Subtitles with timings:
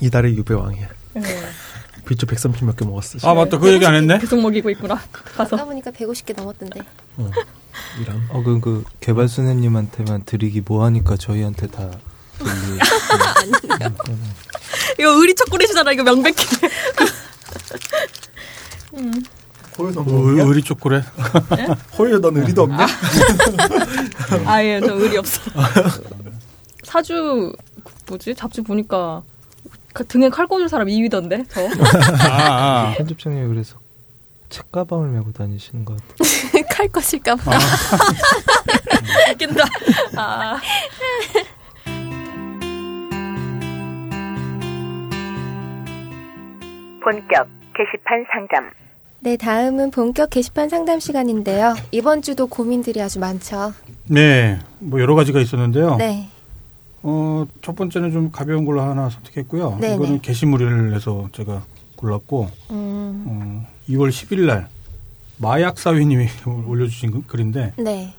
[0.00, 0.88] 이달의 유배왕이야.
[1.14, 1.22] 네.
[2.06, 3.18] 비주 130몇 개 먹었어.
[3.28, 4.18] 아 맞다 그 얘기 안 했네.
[4.18, 5.00] 계속 먹이고 있구나.
[5.36, 5.56] 가서.
[5.56, 6.80] 아까 보니까 150개 넘었던데.
[7.16, 7.30] 어,
[8.00, 8.22] 이런.
[8.30, 11.90] 어, 그, 그, 개발소녀님한테만 드리기 뭐하니까 저희한테 다
[12.38, 12.48] 드리.
[14.98, 15.92] 이거 의리 초콜릿이잖아.
[15.92, 16.36] 이거 명백해.
[19.78, 21.04] 호요 너 의- 의리 초콜릿.
[21.98, 22.86] 호요 넌 의리도 없냐?
[24.46, 25.40] 아예 저 의리 없어.
[26.84, 27.52] 사주
[28.06, 29.37] 뭐지 잡지 보니까 그
[30.04, 31.60] 등에 칼 꽂을 사람 2위던데 저.
[32.30, 32.94] 아, 아.
[32.98, 33.78] 편집장님이 그래서
[34.48, 36.64] 책 가방을 메고 다니시는 것 같아요.
[36.70, 37.42] 칼 것일까봐.
[39.32, 39.64] 웃긴다.
[40.16, 40.60] 아.
[47.04, 48.70] 본격 게시판 상담.
[49.20, 51.74] 네, 다음은 본격 게시판 상담 시간인데요.
[51.90, 53.72] 이번 주도 고민들이 아주 많죠.
[54.06, 55.96] 네, 뭐 여러 가지가 있었는데요.
[55.96, 56.28] 네.
[57.08, 59.78] 어, 첫 번째는 좀 가벼운 걸로 하나 선택했고요.
[59.80, 60.18] 네, 이거는 네.
[60.20, 61.62] 게시물을 해서 제가
[61.96, 64.68] 골랐고, 음, 어, 2월 10일 날
[65.38, 66.26] 마약사위님이
[66.66, 68.14] 올려주신 그- 글인데 네.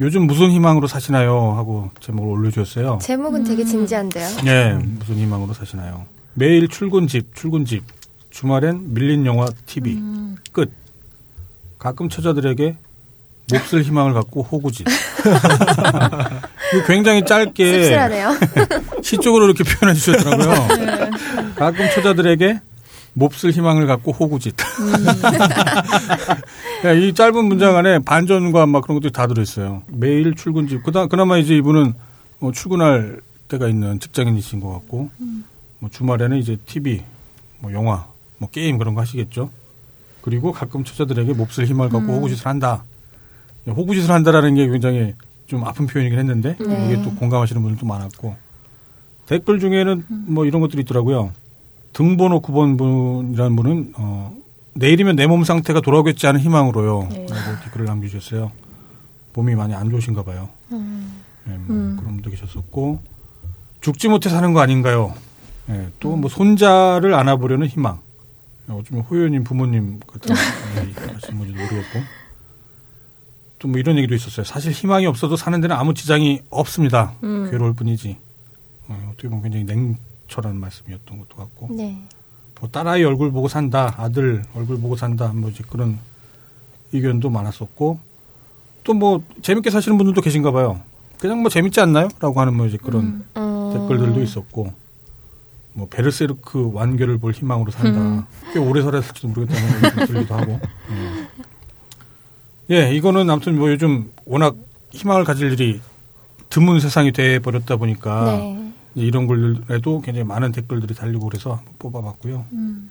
[0.00, 1.52] 요즘 무슨 희망으로 사시나요?
[1.56, 2.98] 하고 제목을 올려주셨어요.
[3.02, 4.28] 제목은 되게 진지한데요.
[4.44, 6.06] 네, 무슨 희망으로 사시나요?
[6.34, 7.82] 매일 출근집, 출근집.
[8.30, 10.00] 주말엔 밀린 영화 TV.
[10.52, 10.72] 끝.
[11.78, 12.76] 가끔 처자들에게
[13.52, 14.84] 몹쓸 희망을 갖고 호구짓.
[16.82, 18.36] 굉장히 짧게 씁쓸하네요.
[19.02, 20.68] 시적으로 이렇게 표현해 주셨더라고요.
[21.56, 22.60] 가끔 처자들에게
[23.14, 24.54] 몹쓸 희망을 갖고 호구짓.
[26.84, 29.82] 야, 이 짧은 문장 안에 반전과 막 그런 것들이 다 들어있어요.
[29.88, 30.82] 매일 출근집.
[30.82, 31.94] 그다, 그나마 이제 이분은
[32.40, 35.10] 뭐 출근할 때가 있는 직장인이신 것 같고,
[35.78, 37.02] 뭐 주말에는 이제 TV,
[37.60, 38.06] 뭐 영화,
[38.38, 39.50] 뭐 게임 그런 거 하시겠죠.
[40.20, 42.84] 그리고 가끔 처자들에게 몹쓸 희망을 갖고 호구짓을 한다.
[43.66, 45.14] 호구짓을 한다라는 게 굉장히
[45.46, 46.86] 좀 아픈 표현이긴 했는데, 네.
[46.86, 48.36] 이게 또 공감하시는 분들도 많았고,
[49.26, 51.32] 댓글 중에는 뭐 이런 것들이 있더라고요.
[51.92, 54.36] 등번호 9번 분이라는 분은 어,
[54.74, 57.08] 내일이면 내 몸 상태가 돌아오겠지 하는 희망으로요.
[57.10, 57.26] 네.
[57.30, 58.50] 라고 댓글을 남겨주셨어요.
[59.34, 60.48] 몸이 많이 안 좋으신가 봐요.
[60.72, 61.96] 음, 네, 뭐 음.
[61.98, 63.00] 그런 분도 계셨었고
[63.80, 65.14] 죽지 못해 사는 거 아닌가요?
[65.66, 67.98] 네, 또뭐 손자를 안아보려는 희망.
[68.68, 70.34] 어쩌면 호연님 부모님 같은
[70.82, 72.00] 얘기 하시는 건지도 모르겠고
[73.64, 74.44] 또 뭐 이런 얘기도 있었어요.
[74.44, 77.14] 사실 희망이 없어도 사는 데는 아무 지장이 없습니다.
[77.22, 77.48] 음.
[77.50, 78.18] 괴로울 뿐이지.
[78.88, 81.98] 어, 어떻게 보면 굉장히 냉철한 말씀이었던 것도 같고 네.
[82.60, 85.98] 뭐 딸아이 얼굴 보고 산다, 아들 얼굴 보고 산다, 뭐 이제 그런
[86.92, 87.98] 의견도 많았었고
[88.84, 90.78] 또 뭐 재밌게 사시는 분들도 계신가 봐요.
[91.18, 94.74] 그냥 뭐 재밌지 않나요?라고 하는 뭐 이제 그런 음, 댓글들도 있었고
[95.72, 98.26] 뭐 베르세르크 완결을 볼 희망으로 산다.
[98.52, 100.60] 꽤 오래 살았을지도 모르겠다는 생각이 들기도 하고.
[100.90, 101.03] 음.
[102.70, 104.56] 예, 이거는 아무튼 뭐 요즘 워낙
[104.90, 105.80] 희망을 가질 일이
[106.48, 108.72] 드문 세상이 돼 버렸다 보니까 네.
[108.94, 112.46] 이런 글에도 굉장히 많은 댓글들이 달리고 그래서 뽑아봤고요.
[112.52, 112.90] 음.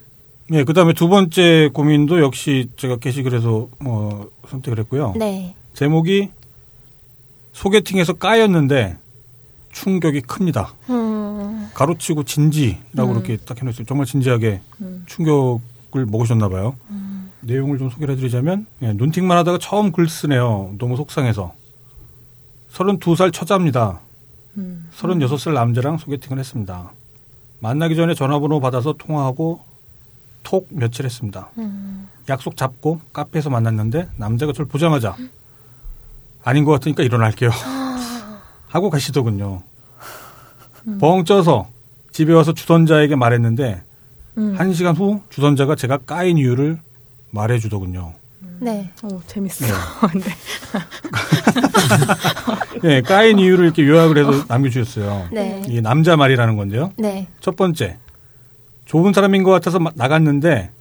[0.50, 5.14] 네, 그 다음에 두 번째 고민도 역시 제가 게시글에서 뭐 선택을 했고요.
[5.18, 5.56] 네.
[5.74, 6.30] 제목이
[7.54, 8.98] 소개팅에서 까였는데
[9.72, 10.74] 충격이 큽니다.
[10.90, 13.16] 음, 가로치고 진지라고 음.
[13.16, 13.86] 이렇게 딱 해놓았어요.
[13.86, 15.04] 정말 진지하게 음.
[15.08, 16.76] 충격을 먹으셨나 봐요.
[17.44, 20.76] 내용을 좀 소개를 해드리자면 예, 눈팅만 하다가 처음 글 쓰네요.
[20.78, 21.54] 너무 속상해서.
[22.72, 24.00] 32살 처자입니다.
[24.58, 24.90] 음.
[24.96, 26.92] 36살 남자랑 소개팅을 했습니다.
[27.60, 29.62] 만나기 전에 전화번호 받아서 통화하고
[30.44, 31.50] 톡 며칠 했습니다.
[31.58, 35.16] 음, 약속 잡고 카페에서 만났는데 남자가 저를 보자마자
[36.44, 37.50] 아닌 것 같으니까 일어날게요.
[38.68, 39.64] 하고 가시더군요.
[41.00, 41.68] 벙 쪄서
[42.12, 43.84] 집에 와서 주선자에게 말했는데
[44.38, 44.56] 음.
[44.58, 46.80] 한 시간 후 주선자가 제가 까인 이유를
[47.34, 48.14] 말해주더군요.
[48.60, 48.90] 네.
[49.04, 49.66] 오, 재밌어.
[49.66, 49.72] 네.
[50.12, 50.30] 근데
[52.84, 55.30] 네, 까인 이유를 이렇게 요약을 해서 남겨주셨어요.
[55.32, 55.62] 네.
[55.68, 56.92] 이게 남자 말이라는 건데요.
[56.98, 57.28] 네.
[57.40, 57.98] 첫 번째,
[58.86, 60.72] 좋은 사람인 것 같아서 마- 나갔는데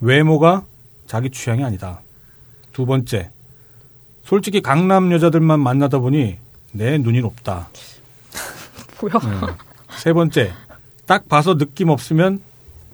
[0.00, 0.64] 외모가
[1.06, 2.00] 자기 취향이 아니다.
[2.72, 3.30] 두 번째,
[4.24, 6.38] 솔직히 강남 여자들만 만나다 보니
[6.72, 7.68] 내 눈이 높다.
[9.00, 9.40] 뭐야?
[9.40, 9.46] 네.
[9.96, 10.52] 세 번째,
[11.06, 12.40] 딱 봐서 느낌 없으면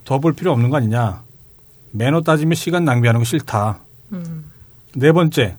[0.05, 1.23] 더 볼 필요 없는 거 아니냐.
[1.97, 3.81] 매너 따지면 시간 낭비하는 거 싫다.
[4.13, 4.51] 음.
[4.95, 5.57] 네 번째,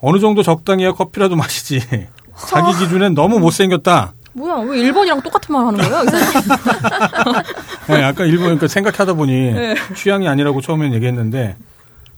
[0.00, 1.80] 어느 정도 적당해야 커피라도 마시지.
[2.48, 4.12] 자기 기준엔 너무 못생겼다.
[4.32, 4.56] 뭐야?
[4.56, 6.02] 왜 1번이랑 똑같은 말 하는 거야?
[6.02, 7.42] 이 사람?
[7.88, 9.74] 네, 아까 일본 그러니까 생각하다 보니 네.
[9.94, 11.56] 취향이 아니라고 처음엔 얘기했는데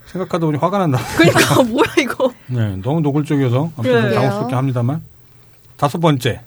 [0.06, 0.98] 생각하다 보니 화가 난다.
[1.16, 2.32] 그러니까 뭐야 이거?
[2.46, 4.14] 네, 너무 노골적이어서 아무튼 네.
[4.14, 5.02] 당혹스럽게 합니다만.
[5.76, 6.40] 다섯 번째.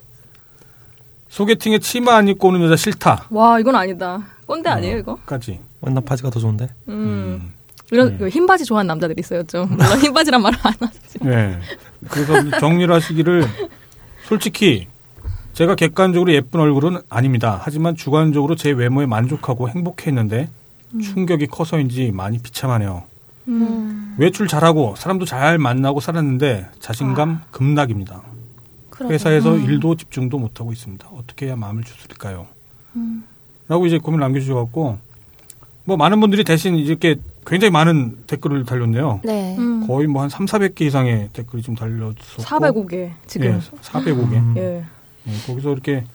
[1.30, 3.28] 소개팅에 치마 안 입고 오는 여자 싫다.
[3.30, 4.20] 와 이건 아니다.
[4.48, 5.18] 꼰대 아니에요 이거?
[5.26, 5.62] 까지.
[5.82, 6.70] 완나 바지가 더 좋은데?
[6.88, 7.54] 음.
[7.92, 8.30] 이런 네.
[8.30, 9.68] 흰 바지 좋아하는 남자들이 있어요 좀.
[9.70, 11.20] 물론 흰 바지란 말을 안 하지.
[11.22, 11.60] 네.
[12.10, 13.46] 그래서 정리를 하시기를
[14.28, 14.88] 솔직히
[15.54, 17.60] 제가 객관적으로 예쁜 얼굴은 아닙니다.
[17.62, 20.50] 하지만 주관적으로 제 외모에 만족하고 행복해했는데
[21.02, 23.04] 충격이 커서인지 많이 비참하네요.
[23.50, 24.16] 음.
[24.18, 28.22] 외출 잘하고 사람도 잘 만나고 살았는데 자신감 급락입니다.
[28.90, 29.14] 그러게요.
[29.14, 31.10] 회사에서 일도 집중도 못하고 있습니다.
[31.12, 32.48] 어떻게 해야 마음을 추스릴까요?
[33.68, 35.00] 라고 이제 고민 남겨주셔갖고
[35.92, 39.20] 뭐 많은 분들이 대신 이렇게 굉장히 많은 댓글을 달렸네요.
[39.26, 39.58] 네.
[39.60, 39.86] 음.
[39.86, 43.48] 거의 뭐 한 3, 400개 이상의 댓글이 좀 달렸었고 405개 지금.
[43.48, 44.34] 예, 405개.
[44.38, 44.54] 음.
[44.56, 44.84] 예.
[45.28, 46.06] 예, 거기서 이렇게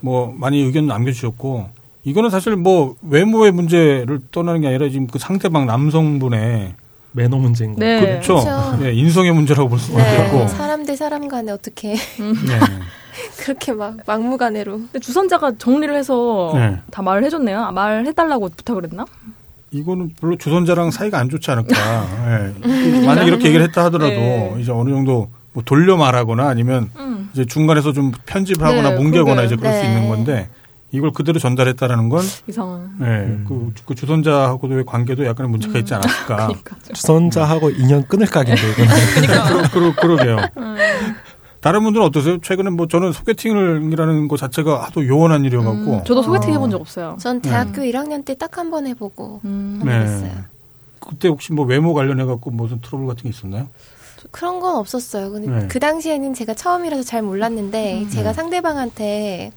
[0.00, 1.70] 뭐 많이 의견 남겨 주셨고
[2.04, 6.74] 이거는 사실 뭐 외모의 문제를 떠나는 게 아니라 지금 그 상대방 남성분의
[7.16, 7.80] 매너 문제인 거.
[7.80, 7.98] 네.
[7.98, 8.34] 그렇죠.
[8.40, 8.78] 그렇죠.
[8.84, 10.26] 예, 인성의 문제라고 볼 수가 네.
[10.26, 10.46] 있고.
[10.48, 12.60] 사람 대 사람 간에 어떻게 네.
[13.42, 14.72] 그렇게 막 막무가내로.
[14.76, 16.78] 근데 주선자가 정리를 해서 네.
[16.90, 17.58] 다 말을 해줬네요.
[17.58, 19.06] 아, 말해달라고 부탁을 했나?
[19.70, 21.74] 이거는 별로 주선자랑 사이가 안 좋지 않을까.
[22.68, 23.06] 예.
[23.06, 24.56] 만약 이렇게 얘기를 했다 하더라도 네.
[24.60, 27.30] 이제 어느 정도 뭐 돌려 말하거나 아니면 음.
[27.32, 29.44] 이제 중간에서 좀 편집하거나 네, 뭉개거나 그러게요.
[29.46, 29.88] 이제 그럴 수 네.
[29.88, 30.48] 있는 건데
[30.92, 32.96] 이걸 그대로 전달했다라는 건 이상한.
[33.02, 36.36] 예, 그, 그 주선자하고도의 관계도 약간의 문제가 있지 않았을까.
[36.48, 36.76] 그러니까.
[36.94, 38.90] 주선자하고 인연 끊을 각인데 이거는.
[39.70, 40.48] 그러, 그러, 그러 게요.
[40.58, 40.76] 음.
[41.60, 42.38] 다른 분들은 어떠세요?
[42.40, 45.92] 최근에 뭐 저는 소개팅이라는 것 자체가 하도 요원한 일이어갖고.
[45.98, 47.16] 음, 저도 소개팅 해본 적 없어요.
[47.18, 49.80] 전 대학교 1학년 때 딱 한 번 해보고 음.
[49.84, 49.92] 네.
[49.92, 50.30] 했어요.
[51.00, 53.68] 그때 혹시 뭐 외모 관련해갖고 무슨 트러블 같은 게 있었나요?
[54.30, 55.30] 그런 건 없었어요.
[55.32, 55.68] 근데 네.
[55.68, 59.50] 그 당시에는 제가 처음이라서 잘 몰랐는데 제가 상대방한테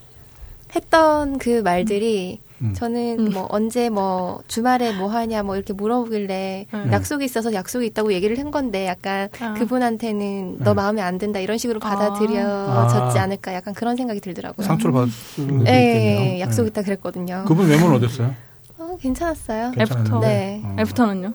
[0.75, 2.73] 했던 그 말들이 음.
[2.73, 3.33] 저는 음.
[3.33, 6.91] 뭐 언제 뭐 주말에 뭐 하냐 뭐 이렇게 물어보길래 네.
[6.91, 9.53] 약속이 있어서 약속이 있다고 얘기를 한 건데 약간 아.
[9.53, 10.63] 그분한테는 네.
[10.63, 13.23] 너 마음에 안 든다 이런 식으로 받아들여졌지 아.
[13.23, 14.65] 않을까 약간 그런 생각이 들더라고요.
[14.65, 15.65] 상처를 수 있겠네요.
[15.67, 16.67] 예, 약속 네.
[16.69, 17.45] 있다 그랬거든요.
[17.47, 18.35] 그분 외모는 어땠어요?
[18.77, 19.71] 어, 괜찮았어요.
[19.71, 20.27] 괜찮았는데?
[20.27, 20.61] 네.
[20.63, 20.75] 어.
[20.79, 21.33] 애프터는요?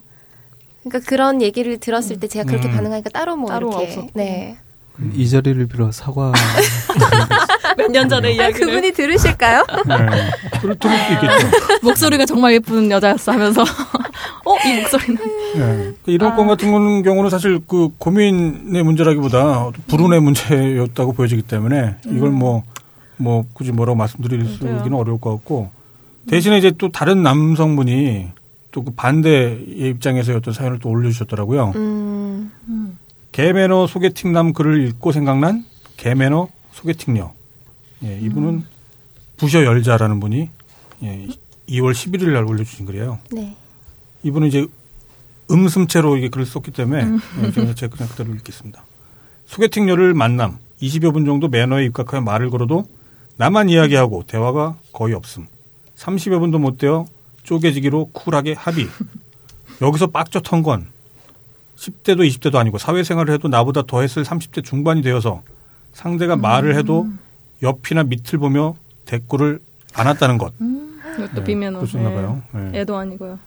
[0.83, 2.75] 그러니까 그런 얘기를 들었을 때 제가 그렇게 음.
[2.75, 4.11] 반응하니까 따로 뭐 따로 이렇게 없었고.
[4.15, 4.59] 네.
[5.15, 6.33] 이 자리를 빌어 사과.
[7.77, 9.65] 몇 년 전에 아, 그분이 들으실까요?
[9.87, 9.97] 네.
[10.61, 11.47] 그럴 들을 수 있겠죠.
[11.83, 13.63] 목소리가 정말 예쁜 여자였어 하면서
[14.45, 14.57] 어?
[14.67, 15.21] 이 목소리는
[15.57, 15.93] 네.
[16.07, 16.37] 이런 아.
[16.37, 22.63] 건 같은 거는 경우는 사실 그 고민의 문제라기보다 불운의 문제였다고 보여지기 때문에 이걸 뭐,
[23.17, 24.79] 뭐 굳이 뭐라고 말씀드릴 맞아요.
[24.79, 25.71] 수기는 어려울 것 같고
[26.29, 28.29] 대신에 이제 또 다른 남성분이
[28.73, 31.75] 또 그 반대의 입장에서의 어떤 사연을 또 올려주셨더라고요.
[31.77, 32.51] 음.
[33.31, 35.65] 개매너 소개팅남 글을 읽고 생각난
[35.97, 37.31] 개매너 소개팅녀.
[38.03, 38.65] 예, 이분은
[39.37, 40.51] 부셔 열자라는 분이
[41.03, 41.29] 예,
[41.69, 43.19] 2월 11일 날 올려주신 글이에요.
[43.33, 43.57] 네.
[44.23, 44.67] 이분은 이제
[45.51, 47.07] 음슴체로 이게 글을 썼기 때문에
[47.43, 48.85] 예, 제가 그냥 그대로 읽겠습니다.
[49.47, 52.87] 소개팅녀를 만남 20여 분 정도 매너에 입각하여 말을 걸어도
[53.37, 55.47] 나만 이야기하고 대화가 거의 없음.
[55.97, 57.05] 30여 분도 못 되어
[57.43, 58.87] 쪼개지기로 쿨하게 합의.
[59.83, 60.87] 여기서 빡쩍한 건
[61.77, 65.43] 10대도 20대도 아니고 사회생활을 해도 나보다 더 했을 30대 중반이 되어서
[65.93, 67.09] 상대가 말을 해도
[67.63, 68.75] 옆이나 밑을 보며
[69.05, 69.61] 대꾸를
[69.95, 70.53] 안 왔다는 것.
[71.19, 71.81] 이것도 예, 비면허.
[71.81, 72.43] 그러셨나 봐요.
[72.73, 72.81] 예.
[72.81, 73.39] 애도 아니고요.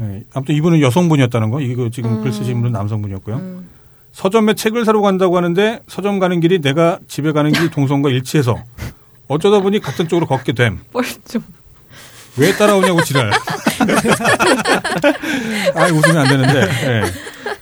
[0.00, 1.60] 예, 아무튼 이분은 여성분이었다는 거.
[1.60, 3.36] 이거 지금 글 쓰신 분은 남성분이었고요.
[3.36, 3.68] 음.
[4.12, 8.56] 서점에 책을 사러 간다고 하는데 서점 가는 길이 내가 집에 가는 길 동선과 일치해서
[9.28, 10.80] 어쩌다 보니 같은 쪽으로 걷게 됨.
[10.92, 11.40] 뻘쭘.
[12.38, 13.30] 왜 따라오냐고 지랄.
[15.74, 16.60] 아, 웃으면 안 되는데.
[16.60, 17.02] 예.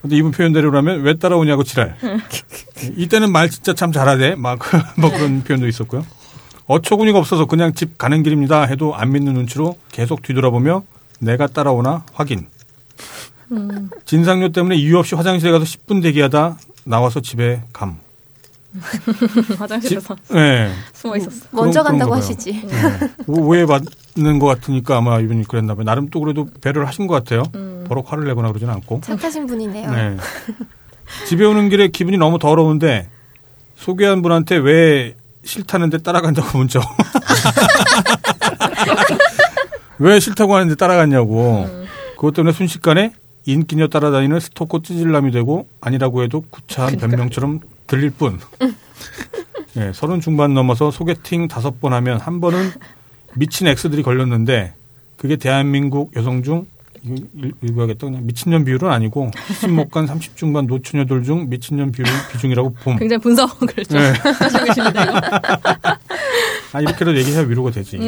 [0.04, 1.96] 근데 이분 표현대로라면 왜 따라오냐고 지랄.
[2.94, 4.34] 이때는 말 진짜 참 잘하대.
[4.34, 4.58] 막,
[5.00, 6.04] 뭐 그런 표현도 있었고요.
[6.66, 10.82] 어처구니가 없어서 그냥 집 가는 길입니다 해도 안 믿는 눈치로 계속 뒤돌아보며
[11.20, 12.48] 내가 따라오나 확인.
[14.04, 17.96] 진상료 때문에 이유 없이 화장실에 가서 10분 대기하다 나와서 집에 감.
[19.58, 20.70] 화장실에서 예.
[20.92, 21.46] 숨어 있었어.
[21.52, 22.14] 먼저 그런 간다고.
[22.14, 22.62] 하시지.
[22.68, 23.10] 예.
[23.26, 25.84] 오해받는 것 같으니까 아마 이분이 그랬나 봐요.
[25.84, 27.44] 나름 또 그래도 배려를 하신 것 같아요.
[27.54, 27.84] 음.
[27.88, 29.00] 버럭 화를 내거나 그러진 않고.
[29.02, 29.90] 착하신 분이네요.
[29.90, 30.16] 네.
[31.26, 33.08] 집에 오는 길에 기분이 너무 더러운데
[33.76, 36.80] 소개한 분한테 왜 싫다는데 따라간다고 문자.
[39.98, 41.68] 왜 싫다고 하는데 따라갔냐고.
[42.16, 43.12] 그것 때문에 순식간에
[43.46, 48.38] 인기녀 따라다니는 스토커 찌질남이 되고 아니라고 해도 구차한 변명처럼 들릴 뿐.
[49.76, 52.70] 예, 서른 중반 넘어서 소개팅 다섯 번 하면 한 번은
[53.34, 54.74] 미친 엑스들이 걸렸는데
[55.16, 56.66] 그게 대한민국 여성 중
[57.04, 62.72] 읽- 읽어야겠다 그냥 미친년 비율은 아니고 시집 못간 30 중반 노처녀들 중 미친년 비율 비중이라고
[62.82, 62.96] 봄.
[62.96, 64.12] 굉장히 분석을 좀 네.
[64.66, 65.02] 계십니다.
[65.04, 65.20] 이거.
[66.72, 67.98] 아 이렇게라도 얘기해야 위로가 되지.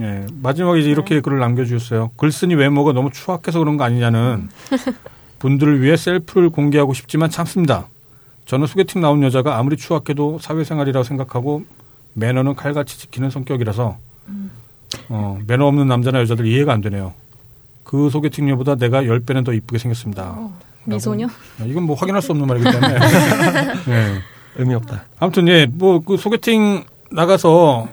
[0.00, 2.12] 예, 마지막에 이제 이렇게 글을 남겨주셨어요.
[2.16, 4.48] 글쓴이 외모가 너무 추악해서 그런 거 아니냐는
[5.40, 7.88] 분들을 위해 셀프를 공개하고 싶지만 참습니다.
[8.50, 11.62] 저는 소개팅 나온 여자가 아무리 추악해도 사회생활이라고 생각하고
[12.14, 13.96] 매너는 칼같이 지키는 성격이라서
[15.08, 17.14] 어, 매너 없는 남자나 여자들 이해가 안 되네요.
[17.84, 20.36] 그 소개팅녀보다 내가 10배는 더 이쁘게 생겼습니다.
[20.84, 21.26] 미소녀?
[21.26, 22.94] 야, 이건 뭐 확인할 수 없는 말이기 때문에.
[23.86, 24.18] 예.
[24.58, 25.04] 의미 없다.
[25.20, 27.86] 아무튼 예, 뭐 그 소개팅 나가서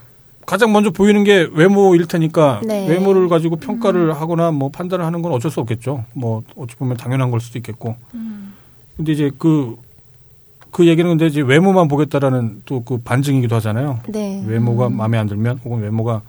[0.47, 2.87] 가장 먼저 보이는 게 외모일 테니까 네.
[2.89, 6.05] 외모를 가지고 평가를 하거나 뭐 판단을 하는 건 어쩔 수 없겠죠.
[6.15, 7.95] 뭐 어찌 보면 당연한 걸 수도 있겠고.
[8.95, 9.77] 근데 이제 그,
[10.71, 13.99] 그 얘기는 근데 이제 외모만 보겠다라는 또 그 반증이기도 하잖아요.
[14.09, 14.43] 네.
[14.47, 16.21] 외모가 마음에 안 들면 혹은 외모가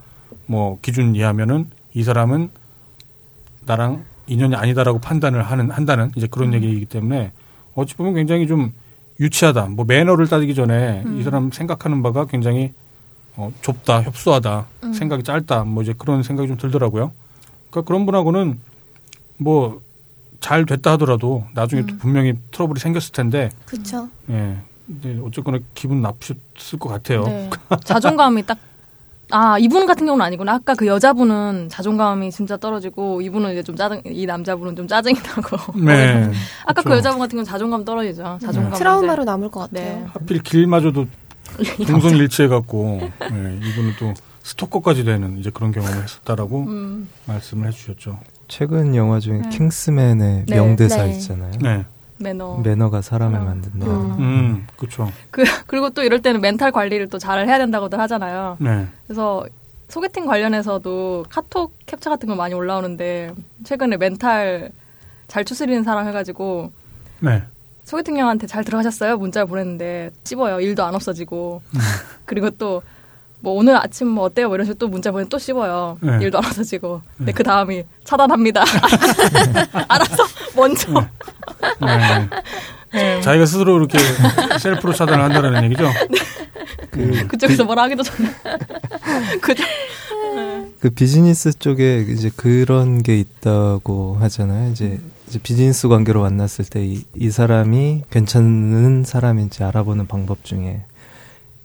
[0.45, 2.49] 뭐 기준 이하면은 이 사람은
[3.65, 7.31] 나랑 인연이 아니다라고 판단을 하는 한다는 이제 그런 얘기이기 때문에
[7.75, 8.73] 어찌 보면 굉장히 좀
[9.19, 9.67] 유치하다.
[9.67, 12.73] 뭐 매너를 따지기 전에 이 사람 생각하는 바가 굉장히
[13.35, 17.11] 어, 좁다, 협소하다, 생각이 짧다, 뭐 이제 그런 생각이 좀 들더라고요.
[17.69, 18.59] 그러니까 그런 분하고는
[19.37, 19.81] 뭐
[20.39, 24.09] 잘 됐다 하더라도 나중에 또 분명히 트러블이 생겼을 텐데, 그렇죠.
[24.29, 24.57] 예.
[24.87, 27.23] 근데 어쨌거나 기분 나쁘셨을 것 같아요.
[27.23, 27.49] 네.
[27.83, 28.57] 자존감이 딱.
[29.31, 30.55] 아, 이분 같은 경우는 아니구나.
[30.55, 35.77] 아까 그 여자분은 자존감이 진짜 떨어지고, 이분은 이제 좀 짜증, 이 남자분은 좀 짜증이 나고.
[35.79, 36.31] 네.
[36.65, 36.97] 아까 그 그렇죠.
[36.97, 38.39] 여자분 같은 경우는 자존감 떨어지죠.
[38.41, 38.73] 자존감.
[38.73, 39.99] 트라우마로 남을 것 같아요.
[39.99, 40.05] 네.
[40.13, 41.05] 하필 길마저도
[41.85, 47.09] 동선 일치해갖고 예, 이분은 또 스토커까지 되는 이제 그런 경험을 했었다라고 음.
[47.25, 48.19] 말씀을 해주셨죠.
[48.53, 49.49] 최근 영화 중에 네.
[49.49, 50.55] 킹스맨의 네.
[50.55, 51.11] 명대사 네.
[51.11, 51.51] 있잖아요.
[51.61, 51.85] 네,
[52.17, 52.57] 매너.
[52.57, 53.45] 매너가 사람을 음.
[53.45, 53.85] 만든다.
[53.85, 54.15] 음.
[54.19, 55.09] 음, 그렇죠.
[55.31, 58.57] 그, 그리고 또 이럴 때는 멘탈 관리를 또 잘 해야 된다고들 하잖아요.
[58.59, 59.45] 네, 그래서
[59.87, 64.71] 소개팅 관련해서도 카톡 캡처 같은 거 많이 올라오는데, 최근에 멘탈
[65.27, 66.71] 잘 추스리는 사람 해가지고,
[67.21, 67.43] 네,
[67.85, 69.17] 소개팅 형한테 잘 들어가셨어요?
[69.17, 70.59] 문자를 보냈는데, 씹어요.
[70.61, 71.61] 일도 안 없어지고.
[72.25, 72.81] 그리고 또,
[73.41, 74.47] 뭐 오늘 아침 뭐 어때요?
[74.47, 75.97] 뭐 이런 식으로 또 문자 보내면 또 씹어요.
[76.01, 76.19] 네.
[76.21, 77.01] 일도 안 없어지고.
[77.17, 78.63] 근데 그 다음이 차단합니다.
[79.87, 80.23] 알아서
[80.55, 80.91] 먼저.
[81.81, 82.29] 네.
[82.91, 83.21] 네.
[83.21, 83.97] 자기가 스스로 이렇게
[84.59, 85.89] 셀프로 차단을 한다는 얘기죠.
[86.91, 88.29] 그, 그쪽에서 뭐라 하기도 전에.
[89.41, 89.63] 그죠?
[90.79, 94.71] 그 비즈니스 쪽에 이제 그런 게 있다고 하잖아요.
[94.71, 100.81] 이제, 이제 비즈니스 관계로 만났을 때 이 이 사람이 괜찮은 사람인지 알아보는 방법 중에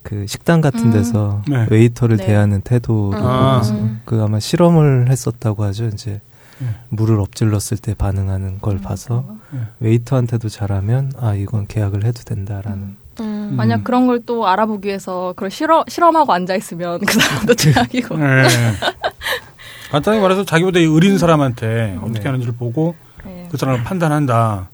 [0.05, 0.91] 그 식당 같은 음.
[0.93, 1.67] 데서 네.
[1.71, 2.27] 웨이터를 네.
[2.27, 3.49] 대하는 태도를 아.
[3.63, 4.01] 보면서 음.
[4.05, 5.87] 그 아마 실험을 했었다고 하죠.
[5.87, 6.21] 이제
[6.61, 6.69] 네.
[6.91, 9.61] 물을 엎질렀을 때 반응하는 걸 봐서 네.
[9.81, 13.55] 웨이터한테도 잘하면 아 이건 계약을 해도 된다라는 음.
[13.57, 18.17] 만약 그런 걸 또 알아보기 위해서 그걸 실험, 실험하고 앉아있으면 그 사람도 최악이고.
[18.17, 18.43] 네.
[19.91, 22.27] 간단히 말해서 자기보다 이 의린 사람한테 어떻게 네.
[22.27, 22.95] 하는지를 보고
[23.25, 23.49] 네.
[23.51, 24.69] 그 사람을 판단한다.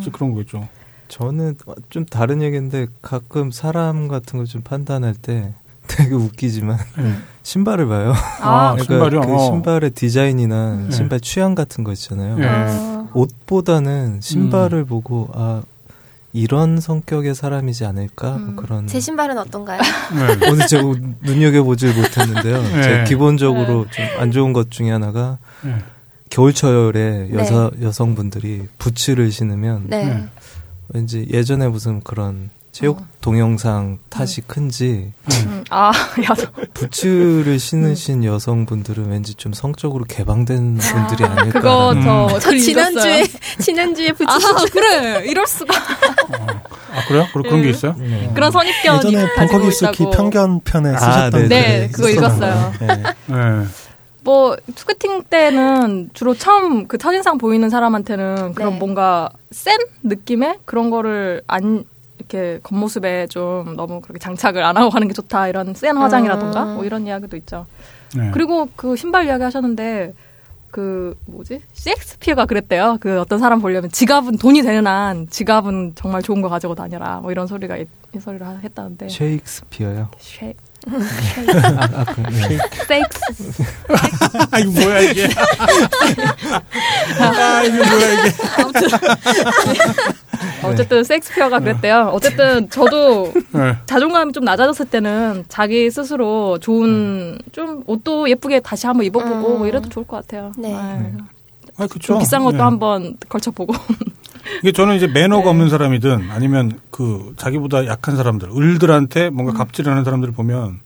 [0.00, 0.68] 이제 그런 거겠죠.
[1.12, 1.56] 저는
[1.90, 5.52] 좀 다른 얘기인데 가끔 사람 같은 거 좀 판단할 때
[5.86, 7.14] 되게 웃기지만 네.
[7.42, 8.14] 신발을 봐요.
[8.40, 9.20] 아, 아, 신발이요?
[9.20, 9.38] 그 어.
[9.46, 10.90] 신발의 디자인이나 네.
[10.90, 12.36] 신발 취향 같은 거 있잖아요.
[12.38, 12.46] 네.
[12.48, 13.08] 어.
[13.12, 15.62] 옷보다는 신발을 보고 아
[16.32, 18.56] 이런 성격의 사람이지 않을까 음.
[18.56, 19.80] 그런 제 신발은 어떤가요?
[19.82, 20.48] 네.
[20.50, 20.82] 오늘 제가
[21.20, 22.62] 눈여겨 보질 못했는데요.
[22.62, 22.82] 네.
[22.82, 25.74] 제가 기본적으로 좀 안 좋은 것 중에 하나가 네.
[26.30, 30.06] 겨울철에 여자 여성분들이 부츠를 신으면 네.
[30.06, 30.24] 네.
[30.92, 33.06] 왠지 예전에 무슨 그런 체육 어.
[33.20, 35.88] 동영상 탓이 큰지 음, 아,
[36.24, 41.60] 야, 저- 부츠를 신으신 여성분들은 왠지 좀 성적으로 개방된 분들이 아닐까.
[41.60, 42.40] 그거 저, 음.
[42.40, 43.24] 저글 지난주에.
[43.60, 45.22] 지난주에 붙이 아, 그래.
[45.26, 45.74] 이럴 수가.
[45.74, 47.26] 아 그래요?
[47.32, 47.94] 그런 그런 게 있어요?
[47.98, 48.30] 네.
[48.34, 50.10] 그런 선입견이 예전에 벙커 기스키 있다고.
[50.10, 52.26] 편견 편에 아, 쓰셨던 네, 네, 글이 그거.
[52.26, 52.72] 읽었어요.
[52.80, 52.86] 네.
[53.26, 53.66] 네.
[54.24, 58.78] 뭐 소개팅 때는 주로 처음 그 첫인상 보이는 사람한테는 그런 네.
[58.78, 61.84] 뭔가 센 느낌의 그런 거를 안
[62.18, 66.74] 이렇게 겉모습에 좀 너무 그렇게 장착을 안 하고 가는 게 좋다 이런 센 화장이라던가 음.
[66.76, 67.66] 뭐 이런 이야기도 있죠.
[68.16, 68.30] 네.
[68.32, 70.14] 그리고 그 신발 이야기 하셨는데
[70.70, 72.98] 그 뭐지 셰익스피어가 그랬대요.
[73.00, 77.32] 그 어떤 사람 보려면 지갑은 돈이 되는 한 지갑은 정말 좋은 거 가지고 다녀라 뭐
[77.32, 79.08] 이런 소리가 있- 이 소리를 하- 했다는데.
[79.08, 80.10] 셰익스피어요.
[80.18, 80.54] 쉐
[80.90, 82.58] 아, 네.
[82.86, 83.20] 섹스
[84.50, 85.28] 아 이거 뭐야 이게?
[87.20, 88.32] 아 이게 뭐야 이게?
[90.64, 92.10] 어쨌든 섹스피어가 그랬대요.
[92.12, 93.76] 어쨌든 저도 네.
[93.86, 99.58] 자존감이 좀 낮아졌을 때는 자기 스스로 좋은 좀 옷도 예쁘게 다시 한번 입어보고 음.
[99.58, 100.52] 뭐 이래도 좋을 것 같아요.
[100.58, 100.74] 네.
[100.74, 101.98] 아 그렇죠.
[101.98, 102.62] 좀 비싼 것도 네.
[102.62, 103.74] 한번 걸쳐보고.
[104.62, 105.50] 이게 저는 이제 매너가 네.
[105.50, 109.34] 없는 사람이든 아니면 그 자기보다 약한 사람들, 을들한테 음.
[109.34, 110.80] 뭔가 갑질하는 사람들을 보면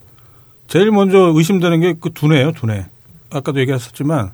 [0.67, 2.85] 제일 먼저 의심되는 게 그 두뇌예요, 두뇌.
[3.29, 4.31] 아까도 얘기했었지만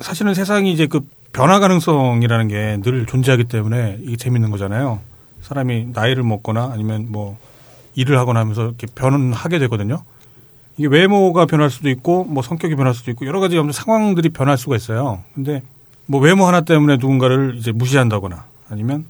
[0.00, 1.00] 사실은 세상이 이제 그
[1.32, 5.00] 변화 가능성이라는 게 늘 존재하기 때문에 이게 재밌는 거잖아요.
[5.42, 7.38] 사람이 나이를 먹거나 아니면 뭐
[7.94, 10.02] 일을 하거나 하면서 이렇게 변하게 되거든요.
[10.76, 14.76] 이게 외모가 변할 수도 있고 뭐 성격이 변할 수도 있고 여러 가지 상황들이 변할 수가
[14.76, 15.22] 있어요.
[15.34, 15.62] 근데
[16.06, 19.04] 뭐 외모 하나 때문에 누군가를 이제 무시한다거나 아니면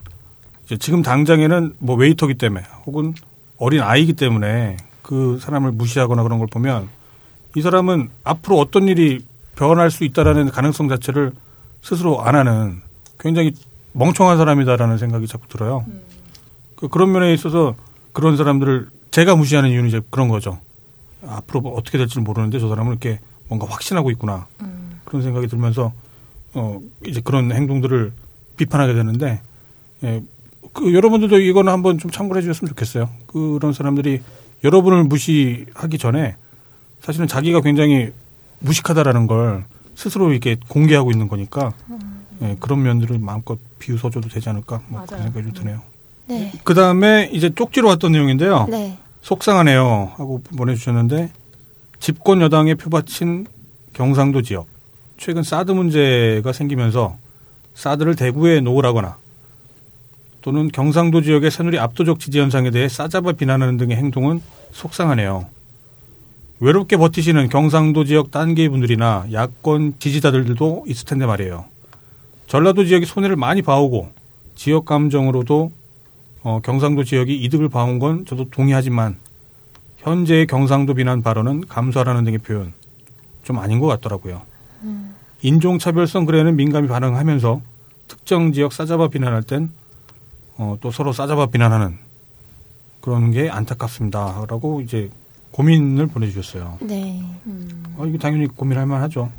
[0.79, 3.15] 지금 당장에는 뭐 웨이터기 때문에 혹은
[3.57, 6.89] 어린 아이기 때문에 그 사람을 무시하거나 그런 걸 보면
[7.57, 9.25] 이 사람은 앞으로 어떤 일이
[9.57, 11.33] 변할 수 있다라는 가능성 자체를
[11.83, 12.81] 스스로 안 하는
[13.19, 13.53] 굉장히
[13.93, 15.85] 멍청한 사람이다라는 생각이 자꾸 들어요.
[16.77, 17.75] 그 그런 면에 있어서
[18.13, 20.59] 그런 사람들을 제가 무시하는 이유는 이제 그런 거죠.
[21.27, 25.01] 앞으로 뭐 어떻게 될지는 모르는데 저 사람은 이렇게 뭔가 확신하고 있구나 음.
[25.05, 25.93] 그런 생각이 들면서
[26.55, 28.13] 어 이제 그런 행동들을
[28.57, 29.43] 비판하게 되는데
[30.05, 30.23] 예,
[30.73, 33.09] 그 여러분들도 이거는 한번 좀 참고해 주셨으면 좋겠어요.
[33.27, 34.21] 그런 사람들이
[34.65, 36.37] 여러분을 무시하기 전에
[37.01, 38.13] 사실은 자기가 굉장히
[38.61, 39.65] 무식하다라는 걸
[39.95, 41.73] 스스로 이렇게 공개하고 있는 거니까
[42.43, 45.23] 예, 그런 면들을 마음껏 비웃어줘도 되지 않을까 뭐 그런.
[45.23, 45.83] 생각이 좀 드네요.
[46.29, 46.53] 네.
[46.63, 48.67] 그 다음에 이제 쪽지로 왔던 내용인데요.
[48.71, 48.99] 네.
[49.23, 51.31] 속상하네요 하고 보내주셨는데
[51.99, 53.47] 집권 여당에 표바친
[53.93, 54.67] 경상도 지역
[55.19, 57.17] 최근 사드 문제가 생기면서
[57.75, 59.19] 사드를 대구에 놓으라거나
[60.43, 64.41] 또는 경상도 지역의 새누리 압도적 지지 현상에 대해 싸잡아 비난하는 등의 행동은
[64.73, 65.47] 속상하네요.
[66.61, 71.65] 외롭게 버티시는 경상도 지역 딴개이 분들이나 야권 지지자들도 있을 텐데 말이에요.
[72.47, 74.11] 전라도 지역이 손해를 많이 봐오고
[74.55, 75.73] 지역 감정으로도
[76.43, 79.17] 어, 경상도 지역이 이득을 봐온 건 저도 동의하지만
[79.99, 82.73] 현재의 경상도 비난 발언은 감수하라는 등의 표현
[83.43, 84.43] 좀 아닌 것 같더라고요.
[85.43, 87.61] 인종차별성 글에는 민감히 반응하면서
[88.09, 89.71] 특정 지역 싸잡아 비난할 땐
[90.61, 91.97] 어, 또 서로 싸잡아 비난하는
[93.01, 95.09] 그런 게 안타깝습니다라고 이제
[95.53, 96.77] 고민을 보내주셨어요.
[96.83, 97.25] 네.
[97.47, 97.83] 음.
[97.97, 99.33] 어, 이거 당연히 고민할 만하죠.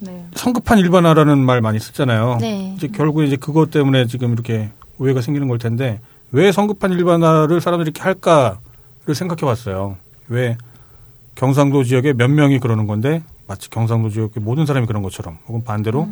[0.00, 0.26] 네.
[0.34, 2.38] 성급한 일반화라는 말 많이 쓰잖아요.
[2.40, 2.74] 네.
[2.76, 6.00] 이제 결국 이제 그것 때문에 지금 이렇게 오해가 생기는 걸 텐데
[6.32, 9.98] 왜 성급한 일반화를 사람들이 이렇게 할까를 생각해 봤어요.
[10.26, 10.58] 왜
[11.36, 16.08] 경상도 지역에 몇 명이 그러는 건데 마치 경상도 지역의 모든 사람이 그런 것처럼 혹은 반대로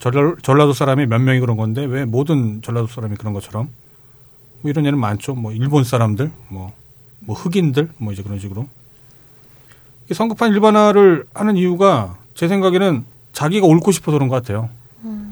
[0.00, 3.68] 전라, 전라도 사람이 몇 명이 그런 건데 왜 모든 전라도 사람이 그런 것처럼
[4.62, 5.34] 뭐 이런 예는 많죠.
[5.34, 6.72] 뭐 일본 사람들, 뭐,
[7.20, 8.66] 뭐 흑인들, 뭐 이제 그런 식으로.
[10.10, 14.68] 이 성급한 일반화를 하는 이유가 제 생각에는 자기가 옳고 싶어서 그런 것 같아요.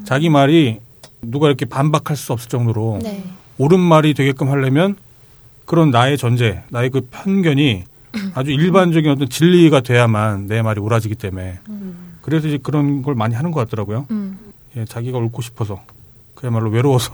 [0.05, 0.81] 자기 말이
[1.21, 3.25] 누가 이렇게 반박할 수 없을 정도로 네.
[3.59, 4.97] 옳은 말이 되게끔 하려면
[5.67, 7.85] 그런 나의 전제, 나의 그 편견이
[8.35, 11.59] 아주 일반적인 어떤 진리가 돼야만 내 말이 옳아지기 때문에
[12.23, 14.07] 그래서 이제 그런 걸 많이 하는 것 같더라고요.
[14.11, 14.28] 음.
[14.79, 15.81] 예, 자기가 옳고 싶어서
[16.35, 17.13] 그야말로 외로워서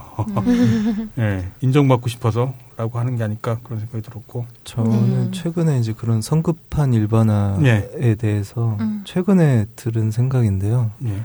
[1.17, 5.31] 예, 인정받고 싶어서라고 하는 게 아닐까 그런 생각이 들었고 저는 네.
[5.31, 8.15] 최근에 이제 그런 성급한 일반화에 네.
[8.15, 9.01] 대해서 음.
[9.03, 10.91] 최근에 들은 생각인데요.
[11.05, 11.23] 예,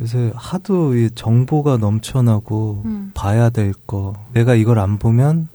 [0.00, 3.10] 요새 하도 이 정보가 넘쳐나고 음.
[3.14, 5.48] 봐야 될 거, 내가 이걸 안 보면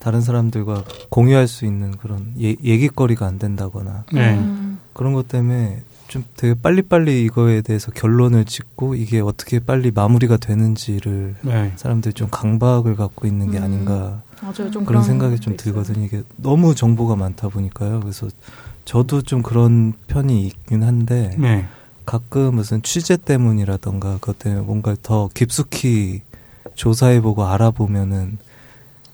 [0.00, 4.38] 다른 사람들과 공유할 수 있는 그런 예, 얘기거리가 안 된다거나 네.
[4.38, 4.78] 음.
[4.92, 11.36] 그런 것 때문에 좀 되게 빨리빨리 이거에 대해서 결론을 짓고 이게 어떻게 빨리 마무리가 되는지를
[11.42, 11.72] 네.
[11.76, 13.64] 사람들이 좀 강박을 갖고 있는 게 음.
[13.64, 14.70] 아닌가 맞아요.
[14.70, 15.56] 좀 그런 생각이 게 좀.
[15.56, 16.04] 들거든요.
[16.04, 18.00] 이게 너무 정보가 많다 보니까요.
[18.00, 18.28] 그래서
[18.84, 21.66] 저도 좀 그런 편이 있긴 한데 네.
[22.04, 26.22] 가끔 무슨 취재 때문이라던가 그것 때문에 뭔가 더 깊숙이
[26.74, 28.38] 조사해보고 알아보면은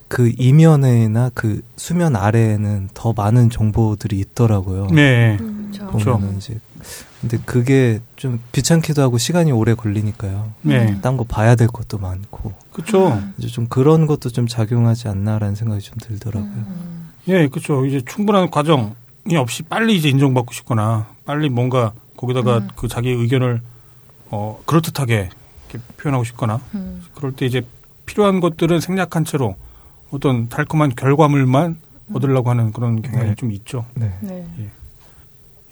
[0.08, 4.88] 그 이면에나 그 수면 아래에는 더 많은 정보들이 있더라고요.
[4.88, 5.38] 네.
[5.38, 5.86] 그렇죠.
[5.86, 6.58] 보면은 이제
[7.22, 10.52] 근데 그게 좀 귀찮기도 하고 시간이 오래 걸리니까요.
[10.62, 11.00] 네.
[11.00, 13.22] 딴거 봐야 될 것도 많고 그렇죠.
[13.38, 16.66] 이제 좀 그런 것도 좀 작용하지 않나라는 생각이 좀 들더라고요.
[17.28, 17.86] 예, 그렇죠.
[17.86, 22.68] 이제 충분한 과정이 없이 빨리 이제 인정받고 싶거나 빨리 뭔가 거기다가 음.
[22.74, 23.62] 그 자기 의견을
[24.30, 25.30] 어 그럴듯하게
[25.70, 27.04] 이렇게 표현하고 싶거나 음.
[27.14, 27.62] 그럴 때 이제
[28.04, 29.54] 필요한 것들은 생략한 채로
[30.10, 31.78] 어떤 달콤한 결과물만
[32.12, 33.34] 얻으려고 하는 그런 경향이 네.
[33.36, 33.86] 좀 있죠.
[33.94, 34.12] 네.
[34.20, 34.44] 네.
[34.58, 34.70] 예,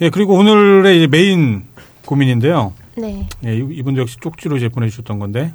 [0.09, 1.65] 그리고 오늘의 메인
[2.07, 2.73] 고민인데요.
[2.97, 3.29] 네.
[3.45, 5.55] 예, 이- 이분도 역시 쪽지로 이제 보내주셨던 건데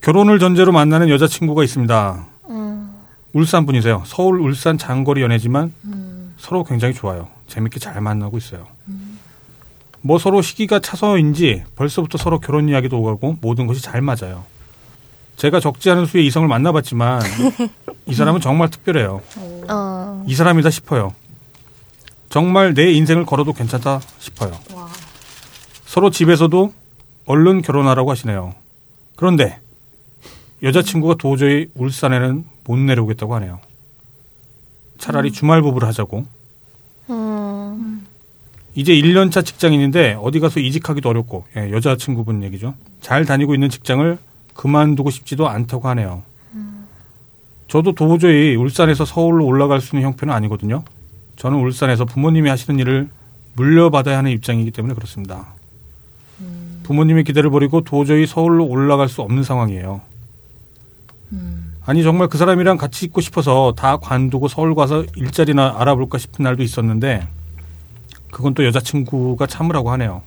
[0.00, 2.26] 결혼을 전제로 만나는 여자친구가 있습니다.
[2.48, 2.90] 음.
[3.32, 4.02] 울산 분이세요.
[4.06, 6.34] 서울 울산 장거리 연애지만 음.
[6.36, 7.28] 서로 굉장히 좋아요.
[7.46, 8.66] 재밌게 잘 만나고 있어요.
[10.02, 14.44] 뭐 서로 시기가 차서인지 벌써부터 서로 결혼 이야기도 오가고 모든 것이 잘 맞아요.
[15.36, 17.20] 제가 적지 않은 수의 이성을 만나봤지만
[18.06, 19.20] 이 사람은 정말 특별해요.
[19.68, 20.24] 어.
[20.26, 21.12] 이 사람이다 싶어요.
[22.30, 24.52] 정말 내 인생을 걸어도 괜찮다 싶어요.
[24.72, 24.88] 와.
[25.84, 26.72] 서로 집에서도
[27.26, 28.54] 얼른 결혼하라고 하시네요.
[29.16, 29.58] 그런데
[30.62, 33.58] 여자친구가 도저히 울산에는 못 내려오겠다고 하네요.
[34.96, 36.24] 차라리 주말 부부를 하자고.
[37.10, 38.06] 음.
[38.76, 42.74] 이제 1년차 직장인인데 어디 가서 이직하기도 어렵고 예, 여자친구분 얘기죠.
[43.00, 44.16] 잘 다니고 있는 직장을
[44.54, 46.22] 그만두고 싶지도 않다고 하네요.
[47.66, 50.84] 저도 도저히 울산에서 서울로 올라갈 수 있는 형편은 아니거든요.
[51.40, 53.08] 저는 울산에서 부모님이 하시는 일을
[53.54, 55.54] 물려받아야 하는 입장이기 때문에 그렇습니다.
[56.82, 60.02] 부모님의 기대를 버리고 도저히 서울로 올라갈 수 없는 상황이에요.
[61.32, 61.76] 음.
[61.86, 66.62] 아니 정말 그 사람이랑 같이 있고 싶어서 다 관두고 서울 가서 일자리나 알아볼까 싶은 날도
[66.62, 67.26] 있었는데
[68.30, 70.20] 그건 또 여자친구가 참으라고 하네요.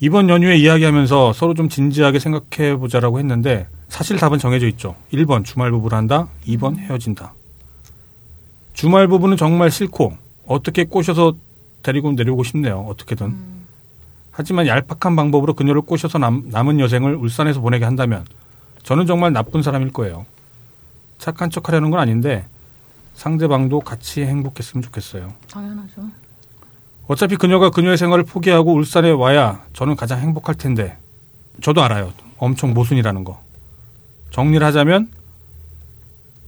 [0.00, 4.96] 이번 연휴에 이야기하면서 서로 좀 진지하게 생각해 보자라고 했는데 사실 답은 정해져 있죠.
[5.12, 6.28] 1번 주말 부부를 한다.
[6.46, 7.34] 2번 헤어진다.
[8.74, 11.34] 주말 부부는 정말 싫고 어떻게 꼬셔서
[11.82, 12.80] 데리고 내려오고 싶네요.
[12.88, 13.26] 어떻게든.
[13.26, 13.66] 음.
[14.30, 18.24] 하지만 얄팍한 방법으로 그녀를 꼬셔서 남, 남은 여생을 울산에서 보내게 한다면
[18.82, 20.26] 저는 정말 나쁜 사람일 거예요.
[21.18, 22.46] 착한 척 하려는 건 아닌데
[23.14, 25.32] 상대방도 같이 행복했으면 좋겠어요.
[25.48, 26.02] 당연하죠.
[27.06, 30.98] 어차피 그녀가 그녀의 생활을 포기하고 울산에 와야 저는 가장 행복할 텐데
[31.62, 32.12] 저도 알아요.
[32.38, 33.40] 엄청 모순이라는 거.
[34.30, 35.10] 정리를 하자면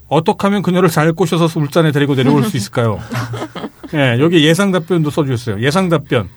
[0.08, 3.00] 어떻게 하면 그녀를 잘 꼬셔서 울산에 데리고 내려올 수 있을까요?
[3.94, 5.60] 예, 여기 예상 답변도 써주셨어요.
[5.64, 6.28] 예상 답변.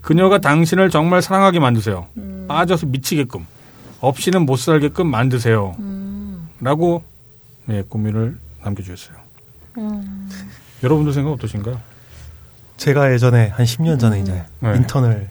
[0.00, 2.06] 그녀가 당신을 정말 사랑하게 만드세요.
[2.48, 3.46] 빠져서 미치게끔.
[4.00, 5.76] 없이는 못 살게끔 만드세요.
[5.78, 6.48] 음.
[6.60, 7.02] 라고
[7.66, 9.16] 네, 고민을 남겨주셨어요.
[10.82, 11.80] 여러분들 생각 어떠신가요?
[12.76, 14.76] 제가 예전에 한 10년 전에 이제 네.
[14.76, 15.28] 인턴을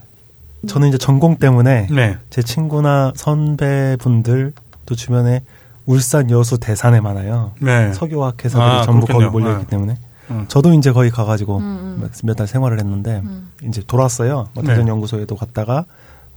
[0.67, 2.17] 저는 이제 전공 때문에 네.
[2.29, 4.53] 제 친구나 선배분들
[4.85, 5.41] 또 주변에
[5.89, 7.53] 울산 여수 대산에 많아요.
[7.59, 7.91] 네.
[7.93, 9.31] 석유화학 회사들이 아, 전부 그렇겠네요.
[9.31, 9.69] 거기 몰려있기 네.
[9.71, 9.97] 때문에
[10.29, 10.45] 음.
[10.47, 13.51] 저도 이제 거기 가가지고 음, 몇달 생활을 했는데 음.
[13.63, 14.49] 이제 돌았어요.
[14.53, 14.69] 뭐 네.
[14.69, 15.85] 대전 연구소에도 갔다가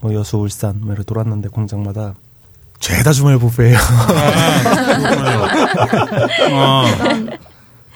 [0.00, 2.14] 뭐 여수 울산 뭐 이렇게 돌았는데 공장마다
[2.78, 3.76] 죄다 주말 부부예요.
[6.50, 6.84] 아,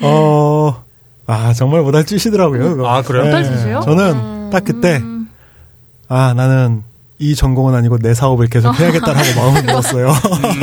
[0.05, 0.85] 어,
[1.27, 2.77] 아 정말 못할 짓이더라고요.
[2.77, 2.87] 그거.
[2.87, 3.25] 아, 그래요?
[3.25, 3.81] 못할 짓이에요?
[3.81, 5.31] 저는 딱 그때 음.
[6.07, 6.85] 아 나는
[7.19, 10.09] 이 전공은 아니고 내 사업을 계속 해야겠다라고 마음을 먹었어요.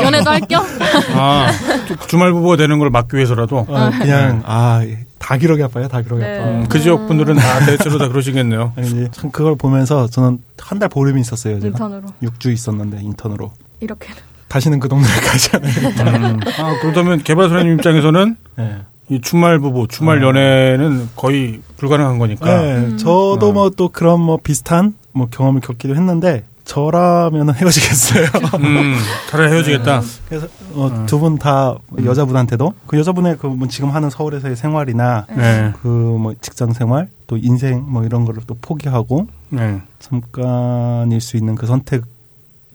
[0.02, 0.64] 연애도 할 겸?
[1.18, 1.48] 아,
[1.88, 4.82] 주- 주말 부부가 되는 걸 막기 위해서라도 아, 그냥 아
[5.24, 6.38] 다 기록이 아파요, 다 기록이 네.
[6.38, 6.50] 아파.
[6.50, 8.74] 음, 그 지역 분들은 다 대체로 다 그러시겠네요.
[8.76, 11.62] 아니, 이제 참 그걸 보면서 저는 한 달 보름이 있었어요.
[11.62, 12.08] 제가 인턴으로.
[12.22, 14.18] 6주 있었는데 인턴으로 이렇게는.
[14.50, 16.34] 다시는 그 동네를 가지 않아요.
[16.34, 16.40] 음.
[16.60, 18.78] 아, 그렇다면 개발 소장님 입장에서는 네.
[19.10, 22.62] 이 주말 부부, 주말 연애는 거의 불가능한 거니까.
[22.62, 23.54] 네, 저도 음.
[23.54, 28.26] 뭐또 그런 뭐 비슷한 뭐 경험을 겪기도 했는데 저라면은 헤어지겠어요.
[28.60, 28.96] 음,
[29.30, 30.02] 차라리 헤어지겠다.
[30.30, 31.06] 그래서 음.
[31.06, 35.74] 두분 다 여자분한테도 그 여자분의 그 뭐 지금 하는 서울에서의 생활이나 네.
[35.82, 39.82] 그뭐 직장 생활 또 인생 뭐 이런 거를 또 포기하고 네.
[40.00, 42.06] 잠깐일 수 있는 그 선택을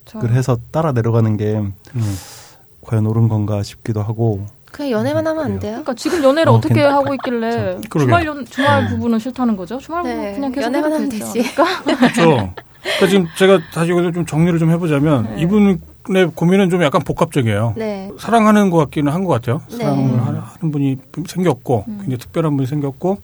[0.04, 2.16] 저- 해서 따라 내려가는 게 음.
[2.82, 5.70] 과연 옳은 건가 싶기도 하고 그냥 연애만 하면 안 돼요?
[5.72, 8.06] 그러니까 지금 연애를 어, 어, 떻게 괜찮- 하고 있길래 그러게.
[8.06, 9.78] 주말 연 주말 부부는 싫다는 거죠?
[9.78, 11.42] 주말 부부 네, 그냥 계속 연애만 하면 되지?
[11.84, 12.52] 그렇죠.
[12.82, 15.42] 그러니까 지금 제가 다시 여기서 좀 정리를 좀 해보자면 네.
[15.42, 15.78] 이분의
[16.34, 17.74] 고민은 좀 약간 복합적이에요.
[17.76, 18.10] 네.
[18.18, 19.60] 사랑하는 것 같기는 한 것 같아요.
[19.70, 19.78] 네.
[19.78, 21.96] 사랑을 하는 하는 분이 생겼고 음.
[21.98, 23.18] 굉장히 특별한 분이 생겼고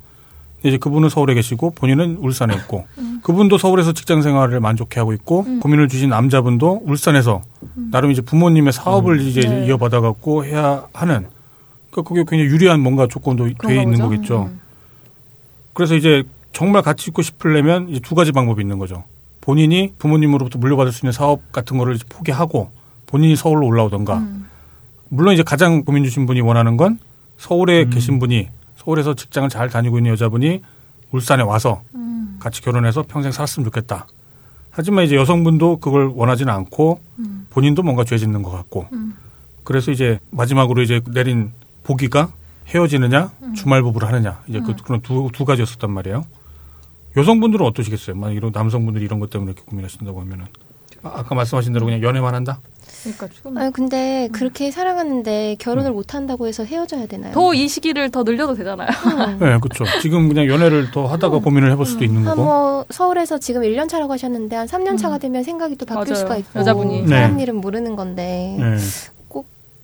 [0.64, 3.20] 이제 그분은 서울에 계시고 본인은 울산에 있고 음.
[3.22, 7.42] 그분도 서울에서 직장 생활을 만족해 하고 있고 고민을 주신 남자분도 울산에서
[7.90, 9.60] 나름 이제 부모님의 사업을 이제 음.
[9.60, 9.66] 네.
[9.66, 11.26] 이어받아 갖고 해야 하는
[11.94, 14.02] 그러니까 그게 굉장히 유리한 뭔가 조건도 돼 있는 보죠?
[14.02, 14.42] 거겠죠.
[14.50, 14.60] 음.
[15.72, 19.04] 그래서 이제 정말 같이 있고 싶으려면 이제 두 가지 방법이 있는 거죠.
[19.40, 22.70] 본인이 부모님으로부터 물려받을 수 있는 사업 같은 거를 이제 포기하고
[23.06, 24.18] 본인이 서울로 올라오던가.
[24.18, 24.48] 음.
[25.08, 26.98] 물론 이제 가장 고민 주신 분이 원하는 건
[27.36, 30.62] 서울에 계신 분이 서울에서 직장을 잘 다니고 있는 여자분이
[31.12, 32.38] 울산에 와서 음.
[32.40, 34.08] 같이 결혼해서 평생 살았으면 좋겠다.
[34.70, 37.46] 하지만 이제 여성분도 그걸 원하지는 않고 음.
[37.50, 39.14] 본인도 뭔가 죄 짓는 것 같고 음.
[39.62, 41.52] 그래서 이제 마지막으로 이제 내린
[41.84, 42.32] 보기가
[42.68, 43.54] 헤어지느냐 음.
[43.54, 46.24] 주말 부부를 하느냐 이제 그 그런 두, 두 가지였었단 말이에요.
[47.16, 48.16] 여성분들은 어떠시겠어요?
[48.16, 50.46] 만약 이런 남성분들이 이런 것 때문에 이렇게 고민하신다고 하면은
[51.04, 52.60] 아, 아까 말씀하신 대로 그냥 연애만 한다?
[53.02, 57.32] 그러니까 지금 아니 근데 그렇게 사랑하는데 결혼을 못 한다고 해서 헤어져야 되나요?
[57.34, 58.88] 더 이 시기를 더 늘려도 되잖아요.
[59.38, 59.84] 네, 그렇죠.
[60.00, 62.42] 지금 그냥 연애를 더 하다가 고민을 해볼 수도 있는 한 거고.
[62.44, 66.22] 뭐 서울에서 지금 1년 차라고 하셨는데 한 3년 차가 되면 생각이 또 바뀔 맞아요.
[66.24, 67.06] 수가 있고 여자분이.
[67.08, 67.42] 사람 네.
[67.42, 68.76] 일은 모르는 건데 네.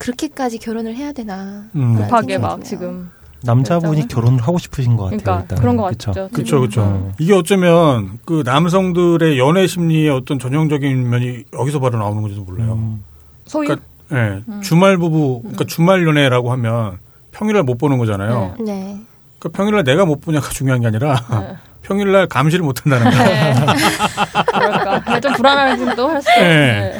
[0.01, 1.65] 꼭 그렇게까지 결혼을 해야 되나?
[1.77, 1.97] 음.
[1.97, 2.65] 급하게 막.
[2.65, 3.11] 지금
[3.43, 4.09] 남자분이?
[4.09, 5.19] 결혼을 하고 싶으신 것 같아요.
[5.21, 5.59] 그러니까 일단.
[5.59, 6.11] 그런 것 그쵸?
[6.13, 6.29] 같죠.
[6.33, 6.59] 그렇죠.
[6.61, 6.83] 그렇죠.
[6.83, 7.13] 음.
[7.19, 12.73] 이게 어쩌면 그 남성들의 연애 심리의 어떤 전형적인 면이 여기서 바로 나오는 건지도 몰라요.
[12.75, 13.05] 음.
[13.47, 16.99] 소유 그러니까 예, 주말 부부, 그러니까 주말 연애라고 하면
[17.31, 18.57] 평일날 못 보는 거잖아요.
[18.59, 19.01] 네.
[19.39, 21.57] 그러니까 평일날 내가 못 보냐가 중요한 게 아니라 네.
[21.83, 23.55] 평일날 감시를 못 한다는 거예요.
[23.55, 23.55] 네.
[24.53, 26.29] 그러니까 좀 불안하기도 할 수.
[26.41, 26.93] 네.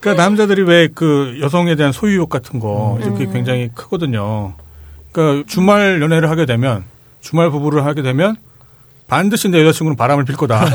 [0.00, 4.54] 그러니까 남자들이 왜 그 여성에 대한 소유욕 같은 거 이렇게 굉장히 크거든요.
[5.12, 6.84] 그러니까 주말 연애를 하게 되면
[7.20, 8.36] 주말 부부를 하게 되면
[9.08, 10.64] 반드시 내 여자친구는 바람을 필 거다.
[10.64, 10.74] 네.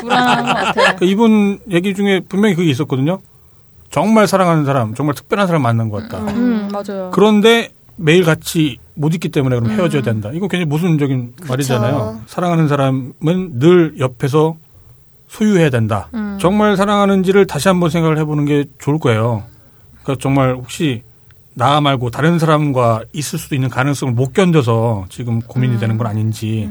[0.00, 0.72] 불안한 것 같아요.
[0.72, 3.20] 그러니까 이분 얘기 중에 분명히 그게 있었거든요.
[3.90, 6.24] 정말 사랑하는 사람, 정말 특별한 사람 만난 것 같다.
[6.32, 7.10] 음 맞아요.
[7.12, 10.30] 그런데 매일 같이 못 있기 때문에 그럼 헤어져야 된다.
[10.32, 12.22] 이거 굉장히 모순적인 말이잖아요.
[12.26, 14.56] 사랑하는 사람은 늘 옆에서
[15.30, 16.08] 소유해야 된다.
[16.12, 16.38] 음.
[16.40, 19.44] 정말 사랑하는지를 다시 한번 생각을 해보는 게 좋을 거예요.
[20.02, 21.04] 그러니까 정말 혹시
[21.54, 26.68] 나 말고 다른 사람과 있을 수도 있는 가능성을 못 견뎌서 지금 고민이 되는 건 아닌지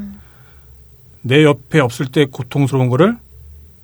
[1.22, 3.18] 내 옆에 없을 때 고통스러운 거를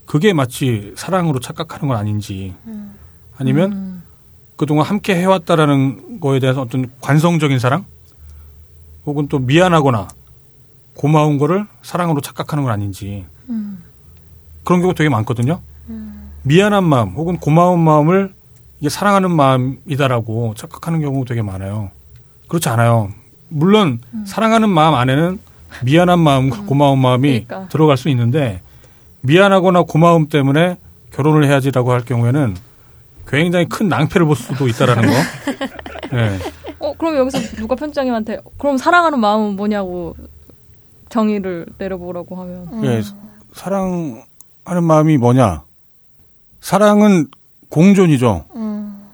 [0.05, 2.53] 그게 마치 사랑으로 착각하는 건 아닌지
[3.37, 4.03] 아니면 음.
[4.57, 7.85] 그동안 함께 해왔다라는 거에 대해서 어떤 관성적인 사랑
[9.05, 10.07] 혹은 또 미안하거나
[10.95, 13.25] 고마운 거를 사랑으로 착각하는 건 아닌지
[14.65, 15.61] 그런 경우 되게 많거든요.
[16.43, 18.33] 미안한 마음 혹은 고마운 마음을
[18.79, 21.91] 이게 사랑하는 마음이다라고 착각하는 경우 되게 많아요.
[22.47, 23.09] 그렇지 않아요.
[23.47, 25.39] 물론 사랑하는 마음 안에는
[25.83, 27.69] 미안한 마음과 고마운 마음이 그러니까.
[27.69, 28.61] 들어갈 수 있는데
[29.21, 30.77] 미안하거나 고마움 때문에
[31.11, 32.55] 결혼을 해야지라고 할 경우에는
[33.27, 35.15] 굉장히 큰 낭패를 볼 수도 있다라는 거.
[36.15, 36.39] 네.
[36.79, 40.15] 어, 그럼 여기서 누가 편집장님한테 그럼 사랑하는 마음은 뭐냐고
[41.09, 43.01] 정의를 내려보라고 하면 예,
[43.53, 44.23] 사랑
[44.65, 45.63] 하는 마음이 뭐냐?
[46.59, 47.27] 사랑은
[47.69, 48.45] 공존이죠.
[48.55, 49.07] 음.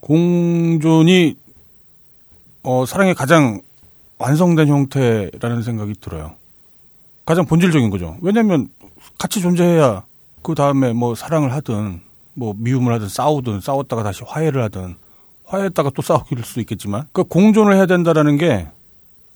[0.00, 1.36] 공존이
[2.64, 3.60] 어, 사랑의 가장
[4.18, 6.34] 완성된 형태라는 생각이 들어요.
[7.24, 8.16] 가장 본질적인 거죠.
[8.20, 8.68] 왜냐하면
[9.18, 10.04] 같이 존재해야
[10.42, 12.00] 그 다음에 뭐 사랑을 하든
[12.34, 14.96] 뭐 미움을 하든 싸우든 싸웠다가 다시 화해를 하든
[15.44, 18.68] 화해했다가 또 싸우길 수도 있겠지만 그 공존을 해야 된다라는 게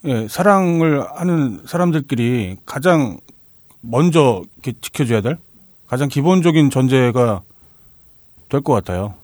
[0.05, 3.19] 예, 사랑을 하는 사람들끼리 가장
[3.91, 5.39] 먼저 지켜줘야 될
[5.87, 7.43] 가장 기본적인 전제가
[8.49, 9.15] 될 것 같아요.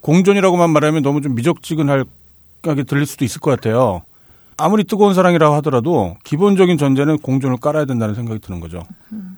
[0.00, 2.04] 공존이라고만 말하면 너무 좀 미적지근하게
[2.86, 4.02] 들릴 수도 있을 것 같아요.
[4.58, 8.82] 아무리 뜨거운 사랑이라고 하더라도 기본적인 전제는 공존을 깔아야 된다는 생각이 드는 거죠.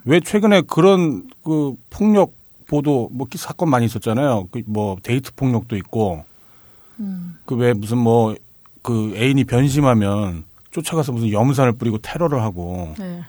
[0.05, 2.33] 왜 최근에 그런 그 폭력
[2.67, 4.47] 보도 뭐 기- 사건 많이 있었잖아요.
[4.51, 6.23] 그 뭐 데이트 폭력도 있고
[7.45, 8.35] 그왜 무슨 뭐
[8.81, 13.21] 그 애인이 변심하면 쫓아가서 무슨 염산을 뿌리고 테러를 하고 네.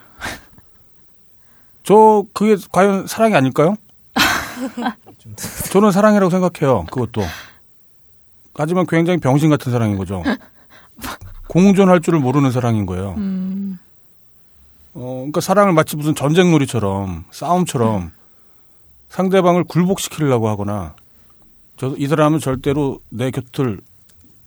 [1.82, 3.76] 저 그게 과연 사랑이 아닐까요?
[5.72, 6.84] 저는 사랑이라고 생각해요.
[6.90, 7.22] 그것도.
[8.54, 10.22] 하지만 굉장히 병신 같은 사랑인 거죠.
[11.48, 13.14] 공존할 줄을 모르는 사랑인 거예요.
[13.16, 13.78] 음,
[14.94, 18.12] 어, 그러니까 사랑을 마치 무슨 전쟁놀이처럼 싸움처럼
[19.08, 20.94] 상대방을 굴복시키려고 하거나
[21.76, 23.80] 저 이 사람은 절대로 내 곁을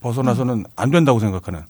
[0.01, 1.63] 벗어나서는 안 된다고 생각하는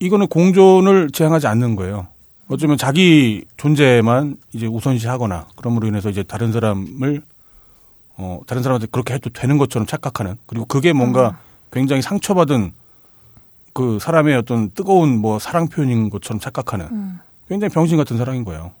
[0.00, 2.08] 이거는 공존을 지향하지 않는 거예요.
[2.52, 7.22] 어쩌면 자기 존재만 이제 우선시하거나 그럼으로 인해서 이제 다른 사람을
[8.18, 11.38] 어 다른 사람한테 그렇게 해도 되는 것처럼 착각하는 그리고 그게 뭔가
[11.72, 12.72] 굉장히 상처받은
[13.72, 18.72] 그 사람의 어떤 뜨거운 뭐 사랑 표현인 것처럼 착각하는 굉장히 병신 같은 사랑인 거예요.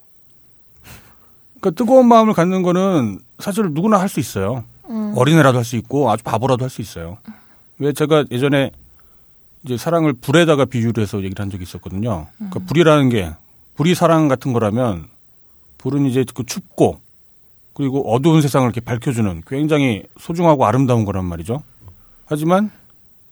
[1.58, 4.64] 그러니까 뜨거운 마음을 갖는 거는 사실 누구나 할 수 있어요.
[5.16, 7.16] 어린애라도 할 수 있고 아주 바보라도 할 수 있어요.
[7.78, 8.70] 왜 제가 예전에
[9.64, 12.26] 이제 사랑을 불에다가 비유를 해서 얘기를 한 적이 있었거든요.
[12.36, 13.30] 그러니까 불이라는 게
[13.74, 15.08] 불이 사랑 같은 거라면
[15.78, 17.00] 불은 이제 그 춥고
[17.74, 21.62] 그리고 어두운 세상을 이렇게 밝혀주는 굉장히 소중하고 아름다운 거란 말이죠.
[22.26, 22.70] 하지만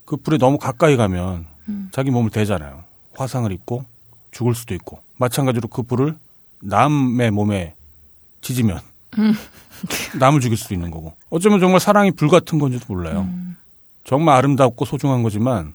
[0.04, 1.46] 그 불에 너무 가까이 가면
[1.92, 2.84] 자기 몸을 대잖아요.
[3.14, 3.84] 화상을 입고
[4.30, 6.16] 죽을 수도 있고 마찬가지로 그 불을
[6.62, 7.74] 남의 몸에
[8.40, 8.80] 지지면
[10.18, 13.28] 남을 죽일 수도 있는 거고 어쩌면 정말 사랑이 불 같은 건지도 몰라요.
[14.04, 15.74] 정말 아름답고 소중한 거지만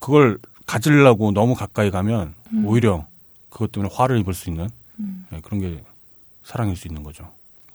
[0.00, 3.06] 그걸 가지려고 너무 가까이 가면 오히려
[3.56, 4.68] 그것 때문에 화를 입을 수 있는
[5.32, 5.82] 네, 그런 게
[6.44, 7.24] 사랑일 수 있는 거죠.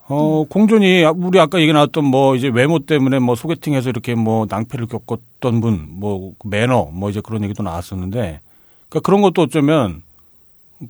[0.07, 4.85] 어, 공존이 우리 아까 얘기 나왔던 뭐 이제 외모 때문에 뭐 소개팅에서 이렇게 뭐 낭패를
[4.85, 8.41] 겪었던 분, 뭐 매너, 뭐 이제 그런 얘기도 나왔었는데,
[8.89, 10.03] 그러니까 그런 것도 어쩌면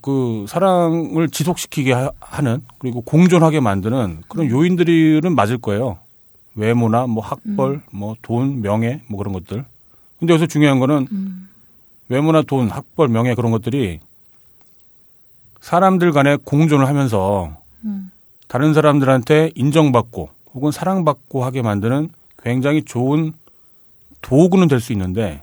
[0.01, 5.99] 그 사랑을 지속시키게 하- 하는 그리고 공존하게 만드는 그런 요인들은 맞을 거예요.
[6.56, 9.63] 외모나 뭐 학벌, 뭐 돈, 명예, 뭐 그런 것들.
[10.19, 11.08] 근데 여기서 중요한 거는
[12.10, 13.99] 외모나 돈, 학벌, 명예 그런 것들이
[15.62, 17.56] 사람들 간에 공존을 하면서
[18.47, 22.10] 다른 사람들한테 인정받고 혹은 사랑받고 하게 만드는
[22.43, 23.34] 굉장히 좋은
[24.21, 25.41] 도구는 될 수 있는데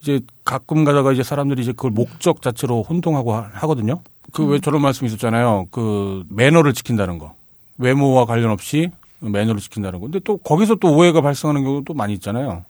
[0.00, 4.00] 이제 가끔 가다가 이제 사람들이 이제 그걸 목적 자체로 혼동하고 하- 하거든요.
[4.32, 5.68] 그왜 저런 말씀 있었잖아요.
[5.70, 7.34] 그 매너를 지킨다는 거.
[7.78, 10.06] 외모와 관련 없이 매너를 지킨다는 거.
[10.06, 12.64] 근데 또 거기서 또 오해가 발생하는 경우도 많이 있잖아요.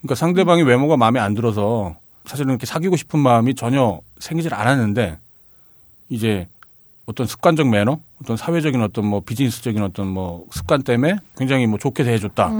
[0.00, 5.18] 그러니까 상대방이 외모가 마음에 안 들어서 사실은 이렇게 사귀고 싶은 마음이 전혀 생기질 않았는데
[6.08, 6.46] 이제
[7.06, 12.04] 어떤 습관적 매너, 어떤 사회적인 어떤 뭐 비즈니스적인 어떤 뭐 습관 때문에 굉장히 뭐 좋게
[12.04, 12.52] 대해줬다.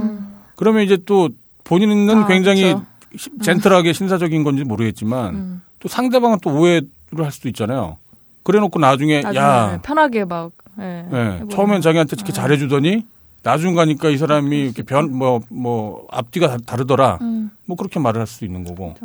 [0.55, 1.29] 그러면 이제 또
[1.63, 2.85] 본인은 아, 굉장히 그렇죠.
[3.15, 6.87] 시- 젠틀하게 신사적인 건지 모르겠지만 또 상대방은 또 오해를
[7.19, 7.97] 할 수도 있잖아요.
[8.43, 11.49] 그래놓고 나중에, 나중에 야, 편하게 막 예, 예, 해보는.
[11.49, 13.05] 처음엔 자기한테 이렇게 잘해주더니
[13.43, 17.19] 나중 가니까 이 사람이 이렇게 변, 뭐, 뭐, 앞뒤가 다- 다르더라.
[17.21, 17.51] 음.
[17.65, 18.95] 뭐 그렇게 말을 할수 있는 거고.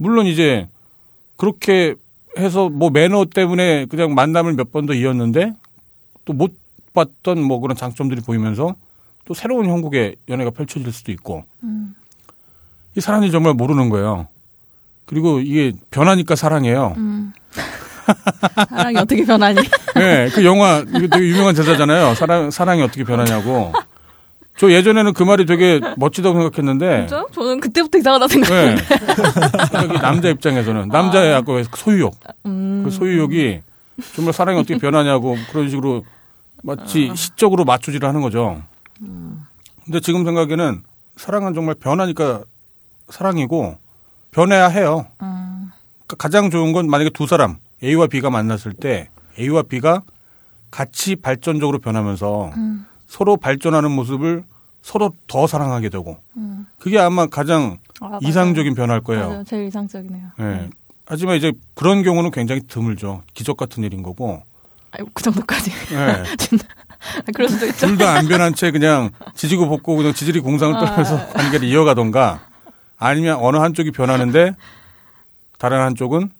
[0.00, 0.66] 물론 이제
[1.36, 1.94] 그렇게
[2.38, 5.52] 해서 뭐 매너 때문에 그냥 만남을 몇 번 더 이었는데
[6.24, 6.54] 또 못
[6.94, 8.74] 봤던 뭐 그런 장점들이 보이면서
[9.26, 11.44] 또 새로운 형국의 연애가 펼쳐질 수도 있고.
[12.96, 14.26] 이 사람들이 정말 모르는 거예요.
[15.04, 16.94] 그리고 이게 변하니까 사랑해요.
[18.68, 19.60] 사랑이 어떻게 변하니?
[19.96, 22.14] 네, 그 영화 이거 되게 유명한 대사잖아요.
[22.14, 23.72] 사랑 사랑이 어떻게 변하냐고.
[24.60, 27.24] 저 예전에는 그 말이 되게 멋지다고 생각했는데 진짜?
[27.32, 28.82] 저는 그때부터 이상하다 생각했는데.
[28.84, 29.98] 네.
[30.02, 32.82] 남자 입장에서는 남자의 아까 왜 소유욕 음.
[32.84, 33.62] 그 소유욕이
[34.14, 36.04] 정말 사랑이 어떻게 변하냐고 그런 식으로
[36.62, 38.62] 마치 시적으로 맞추지를 하는 거죠.
[39.86, 40.82] 근데 지금 생각에는
[41.16, 42.42] 사랑은 정말 변하니까
[43.08, 43.78] 사랑이고
[44.30, 45.06] 변해야 해요.
[45.16, 50.02] 그러니까 가장 좋은 건 만약에 두 사람 A와 B가 만났을 때 A와 B가
[50.70, 52.52] 같이 발전적으로 변하면서
[53.10, 54.44] 서로 발전하는 모습을
[54.82, 56.16] 서로 더 사랑하게 되고
[56.78, 58.18] 그게 아마 가장 아.
[58.22, 59.28] 이상적인 변화일 거예요.
[59.28, 59.44] 맞아요.
[59.44, 60.26] 제일 이상적이네요.
[60.38, 60.70] 예.
[61.06, 63.22] 하지만 이제 그런 경우는 굉장히 드물죠.
[63.34, 64.42] 기적 같은 일인 거고.
[64.92, 65.72] 아유, 그 정도까지.
[65.96, 66.22] 아,
[67.34, 67.86] 그럴 수도 있죠.
[67.88, 70.78] 둘 다 안 변한 채 그냥 지지고 볶고 그냥 지질이 공상을 아.
[70.84, 72.40] 떨면서 관계를 이어가던가
[72.96, 74.54] 아니면 어느 한쪽이 변하는데
[75.58, 76.30] 다른 한쪽은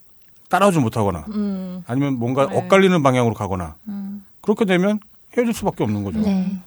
[0.49, 1.83] 따라오지 못하거나 음.
[1.89, 2.57] 아니면 뭔가 네.
[2.57, 4.25] 엇갈리는 방향으로 가거나 음.
[4.41, 5.01] 그렇게 되면
[5.37, 6.21] 헤어질 수밖에 없는 거죠.
[6.21, 6.59] 네.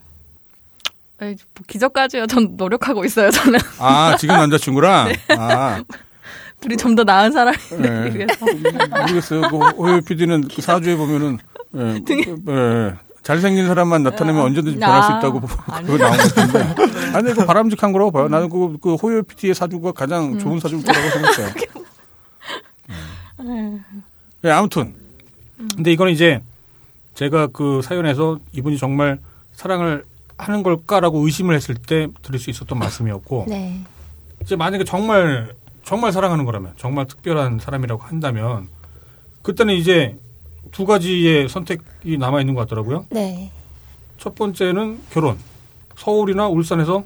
[1.21, 2.28] 에이, 뭐 기적까지요.
[2.28, 3.30] 전 노력하고 있어요.
[3.32, 5.08] 저는 아, 지금 남자친구랑?
[5.30, 5.36] 네.
[5.38, 5.84] 아,
[6.60, 8.13] 둘이 좀 더 나은 사람이 네.
[8.13, 8.45] 위해서.
[8.45, 9.41] 모르겠어요.
[9.49, 11.38] 그 호요 PD는 그 사주에 보면은,
[11.76, 15.91] 예, 그, 예, 잘생긴 사람만 나타나면 언제든지 변할 수 아, 있다고 아니요.
[15.91, 16.60] 그거 나온 것 같은데.
[17.17, 18.28] 아니, 그 바람직한 거라고 봐요.
[18.28, 19.93] 나는 그, 그 호요 PD의 사주가 음.
[19.93, 21.54] 가장 좋은 사주일 거라고 생각해요.
[24.45, 24.95] 예, 아무튼.
[25.76, 26.41] 근데 이거는 이제
[27.13, 29.19] 제가 그 사연에서 이분이 정말
[29.54, 30.06] 사랑을
[30.38, 33.45] 하는 걸까라고 의심을 했을 때 드릴 수 있었던 말씀이었고.
[33.47, 33.82] 네.
[34.41, 38.67] 이제 만약에 정말 정말 사랑하는 거라면 정말 특별한 사람이라고 한다면
[39.41, 40.17] 그때는 이제
[40.71, 43.06] 두 가지의 선택이 남아 있는 것 같더라고요.
[43.12, 43.52] 네.
[44.17, 45.38] 첫 번째는 결혼.
[45.95, 47.04] 서울이나 울산에서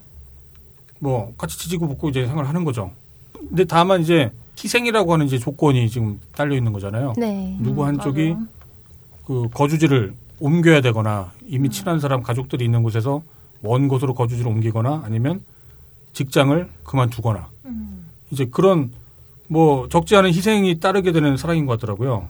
[0.99, 2.91] 뭐 같이 지지고 볶고 이제 생활을 하는 거죠.
[3.33, 7.13] 근데 다만 이제 희생이라고 하는 이제 조건이 지금 딸려 있는 거잖아요.
[7.17, 7.57] 네.
[7.59, 8.47] 누구 한쪽이 맞아요.
[9.27, 13.21] 그 거주지를 옮겨야 되거나 이미 친한 사람 가족들이 있는 곳에서
[13.59, 15.41] 먼 곳으로 거주지를 옮기거나 아니면
[16.13, 17.49] 직장을 그만두거나
[18.31, 18.93] 이제 그런
[19.49, 22.29] 뭐 적지 않은 희생이 따르게 되는 사랑인 것 같더라고요.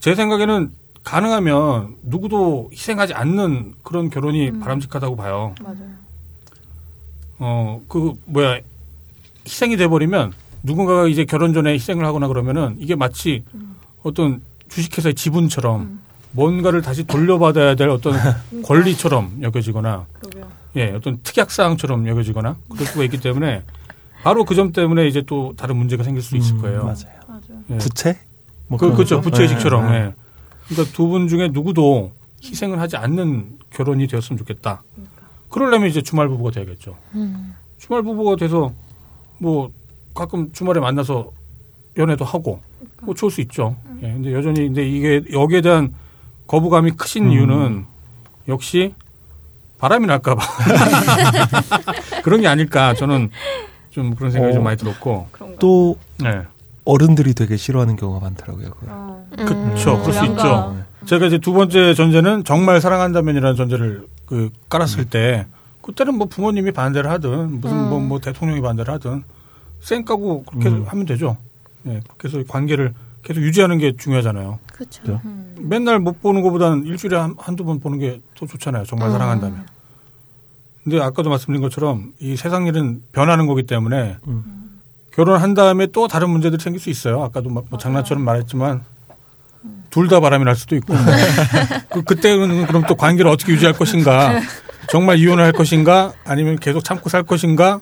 [0.00, 0.72] 제 생각에는
[1.04, 5.54] 가능하면 누구도 희생하지 않는 그런 결혼이 바람직하다고 봐요.
[5.60, 6.02] 맞아요.
[7.38, 8.60] 어, 그, 뭐야,
[9.46, 13.44] 희생이 돼 버리면 누군가가 이제 결혼 전에 희생을 하거나 그러면은 이게 마치
[14.02, 14.40] 어떤
[14.74, 16.00] 주식회사의 지분처럼
[16.32, 18.14] 뭔가를 다시 돌려받아야 될 어떤
[18.64, 20.48] 권리처럼 여겨지거나 그러게요.
[20.76, 23.62] 예, 어떤 특약사항처럼 여겨지거나 그럴 수가 있기 때문에
[24.22, 26.84] 바로 그 점 때문에 이제 또 다른 문제가 생길 수 있을 음, 거예요.
[26.84, 27.20] 맞아요.
[27.28, 27.42] 맞아요.
[27.70, 27.78] 예.
[27.78, 28.18] 부채?
[28.68, 29.16] 뭐 그, 그렇죠.
[29.16, 29.20] 거죠?
[29.20, 29.84] 부채식처럼.
[29.84, 30.04] 네, 네.
[30.06, 30.14] 예.
[30.68, 34.82] 그러니까 두 분 중에 누구도 희생을 하지 않는 결혼이 되었으면 좋겠다.
[35.50, 36.96] 그러려면 이제 주말 부부가 돼야겠죠.
[37.14, 37.54] 음.
[37.78, 38.72] 주말 부부가 돼서
[39.38, 39.70] 뭐
[40.14, 41.30] 가끔 주말에 만나서
[41.98, 42.60] 연애도 하고
[43.02, 43.76] 뭐 좋을 수 있죠.
[44.02, 44.12] 예.
[44.12, 45.94] 근데 여전히 근데 이게 여기에 대한
[46.46, 47.32] 거부감이 크신 음.
[47.32, 47.86] 이유는
[48.48, 48.94] 역시
[49.78, 50.42] 바람이 날까봐
[52.22, 53.30] 그런 게 아닐까 저는
[53.90, 54.54] 좀 그런 생각이 어.
[54.54, 55.28] 좀 많이 들었고.
[55.32, 55.58] 그런가.
[55.58, 56.42] 또 네.
[56.84, 58.72] 어른들이 되게 싫어하는 경우가 많더라고요.
[58.86, 59.28] 어.
[59.36, 60.00] 그렇죠.
[60.00, 60.24] 그럴 수.
[60.26, 60.76] 있죠.
[61.04, 65.46] 제가 이제 두 번째 전제는 정말 사랑한다면이라는 전제를 그 깔았을 때
[65.82, 69.24] 그때는 뭐 부모님이 반대를 하든 무슨 뭐, 뭐 대통령이 반대를 하든
[69.80, 70.84] 쌩 까고 그렇게 음.
[70.86, 71.36] 하면 되죠.
[71.86, 72.00] 예.
[72.04, 72.92] 그렇게 해서 관계를
[73.22, 74.58] 계속 유지하는 게 중요하잖아요.
[74.72, 75.02] 그렇죠.
[75.02, 75.20] 그죠?
[75.58, 78.84] 맨날 못 보는 것보다는 일주일에 한, 한두 번 보는 게 더 좋잖아요.
[78.84, 79.12] 정말 음.
[79.12, 79.66] 사랑한다면.
[80.82, 84.80] 근데 아까도 말씀드린 것처럼 이 세상 일은 변하는 거기 때문에 음.
[85.12, 87.22] 결혼한 다음에 또 다른 문제들이 생길 수 있어요.
[87.22, 88.82] 아까도 막뭐 장난처럼 말했지만
[89.90, 90.94] 둘 다 바람이 날 수도 있고
[91.90, 94.40] 그, 그때는 그럼 또 관계를 어떻게 유지할 것인가
[94.90, 97.80] 정말 이혼을 할 것인가 아니면 계속 참고 살 것인가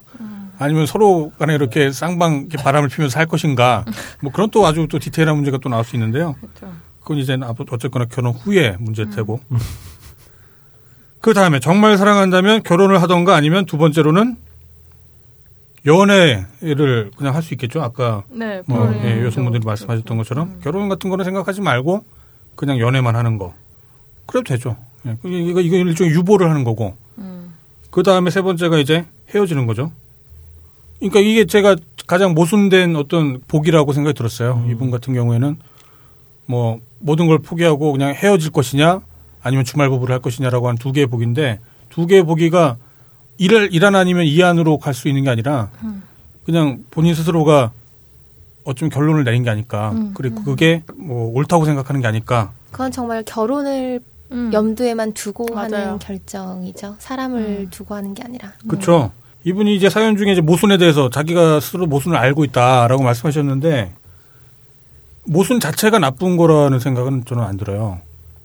[0.61, 3.83] 아니면 서로 간에 이렇게 쌍방 이렇게 바람을 피면서 살 것인가
[4.21, 6.35] 뭐 그런 또 아주 또 디테일한 문제가 또 나올 수 있는데요.
[6.39, 6.71] 그렇죠.
[6.99, 7.35] 그건 이제
[7.71, 9.39] 어쨌거나 결혼 후에 문제일 테고.
[11.19, 14.37] 그 다음에 정말 사랑한다면 결혼을 하던가 아니면 두 번째로는
[15.85, 17.81] 연애를 그냥 할 수 있겠죠.
[17.81, 18.61] 아까 네.
[18.67, 19.67] 뭐 예, 여성분들이 그렇죠.
[19.67, 22.05] 말씀하셨던 것처럼 결혼 같은 거는 생각하지 말고
[22.55, 23.55] 그냥 연애만 하는 거.
[24.27, 24.77] 그래도 되죠.
[25.07, 26.95] 예, 이거 이거 일종의 유보를 하는 거고.
[27.17, 27.55] 음.
[27.89, 29.91] 그 다음에 세 번째가 이제 헤어지는 거죠.
[31.01, 31.75] 그러니까 이게 제가
[32.07, 34.65] 가장 모순된 어떤 복이라고 생각이 들었어요.
[34.69, 35.57] 이분 같은 경우에는
[36.45, 39.01] 뭐 모든 걸 포기하고 그냥 헤어질 것이냐
[39.41, 42.77] 아니면 주말 부부를 할 것이냐라고 한 두 개의 복인데 두 개의 복이가
[43.37, 45.71] 일을 일안 아니면 이 안으로 갈 수 있는 게 아니라
[46.45, 47.71] 그냥 본인 스스로가
[48.63, 49.95] 어쩌면 결론을 내린 게 아닐까.
[50.13, 52.51] 그리고 그게 뭐 옳다고 생각하는 게 아닐까.
[52.71, 53.99] 그건 정말 결혼을
[54.31, 54.51] 음.
[54.53, 55.73] 염두에만 두고 맞아요.
[55.75, 56.95] 하는 결정이죠.
[56.99, 58.53] 사람을 두고 하는 게 아니라.
[58.67, 59.11] 그렇죠.
[59.43, 63.93] 이분이 이제 사연 중에 이제 모순에 대해서 자기가 스스로 모순을 알고 있다라고 말씀하셨는데
[65.25, 67.99] 모순 자체가 나쁜 거라는 생각은 저는 안 들어요.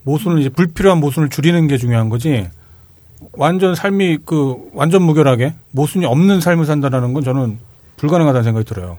[0.04, 2.48] 모순을 이제 불필요한 모순을 줄이는 게 중요한 거지.
[3.32, 7.58] 완전 삶이 그 완전 무결하게 모순이 없는 삶을 산다라는 건 저는
[7.96, 8.98] 불가능하다는 생각이 들어요.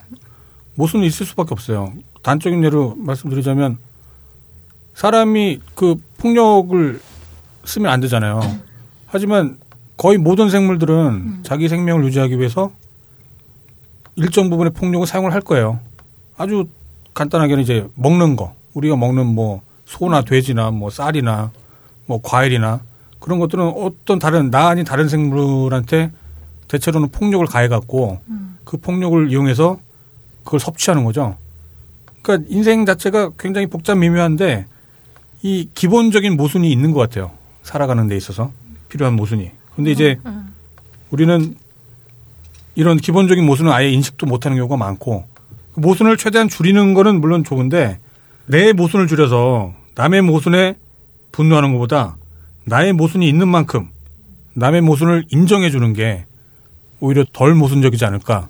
[0.75, 1.93] 모순이 있을 수밖에 없어요.
[2.23, 3.77] 단적인 예로 말씀드리자면
[4.93, 6.99] 사람이 그 폭력을
[7.63, 8.41] 쓰면 안 되잖아요.
[9.05, 9.57] 하지만
[9.97, 12.71] 거의 모든 생물들은 자기 생명을 유지하기 위해서
[14.15, 15.79] 일정 부분의 폭력을 사용을 할 거예요.
[16.37, 16.67] 아주
[17.13, 18.53] 간단하게는 이제 먹는 거.
[18.73, 21.51] 우리가 먹는 뭐 소나 돼지나 뭐 쌀이나
[22.05, 22.81] 뭐 과일이나
[23.19, 26.11] 그런 것들은 어떤 다른 나 아닌 다른 생물한테
[26.67, 28.19] 대체로는 폭력을 가해 갖고
[28.63, 29.79] 그 폭력을 이용해서
[30.43, 31.37] 그걸 섭취하는 거죠.
[32.21, 34.67] 그러니까 인생 자체가 굉장히 복잡 미묘한데
[35.41, 37.31] 이 기본적인 모순이 있는 것 같아요.
[37.63, 38.51] 살아가는 데 있어서
[38.89, 39.56] 필요한 모순이.
[39.77, 40.19] 근데 이제
[41.11, 41.55] 우리는
[42.73, 45.25] 이런 기본적인 모순은 아예 인식도 못하는 경우가 많고
[45.73, 47.99] 그 모순을 최대한 줄이는 거는 물론 좋은데
[48.47, 50.75] 내 모순을 줄여서 남의 모순에
[51.31, 52.17] 분노하는 것보다
[52.65, 53.89] 나의 모순이 있는 만큼
[54.55, 56.25] 남의 모순을 인정해 주는 게
[56.99, 58.49] 오히려 덜 모순적이지 않을까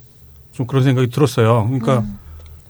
[0.54, 1.66] 좀 그런 생각이 들었어요.
[1.66, 2.06] 그러니까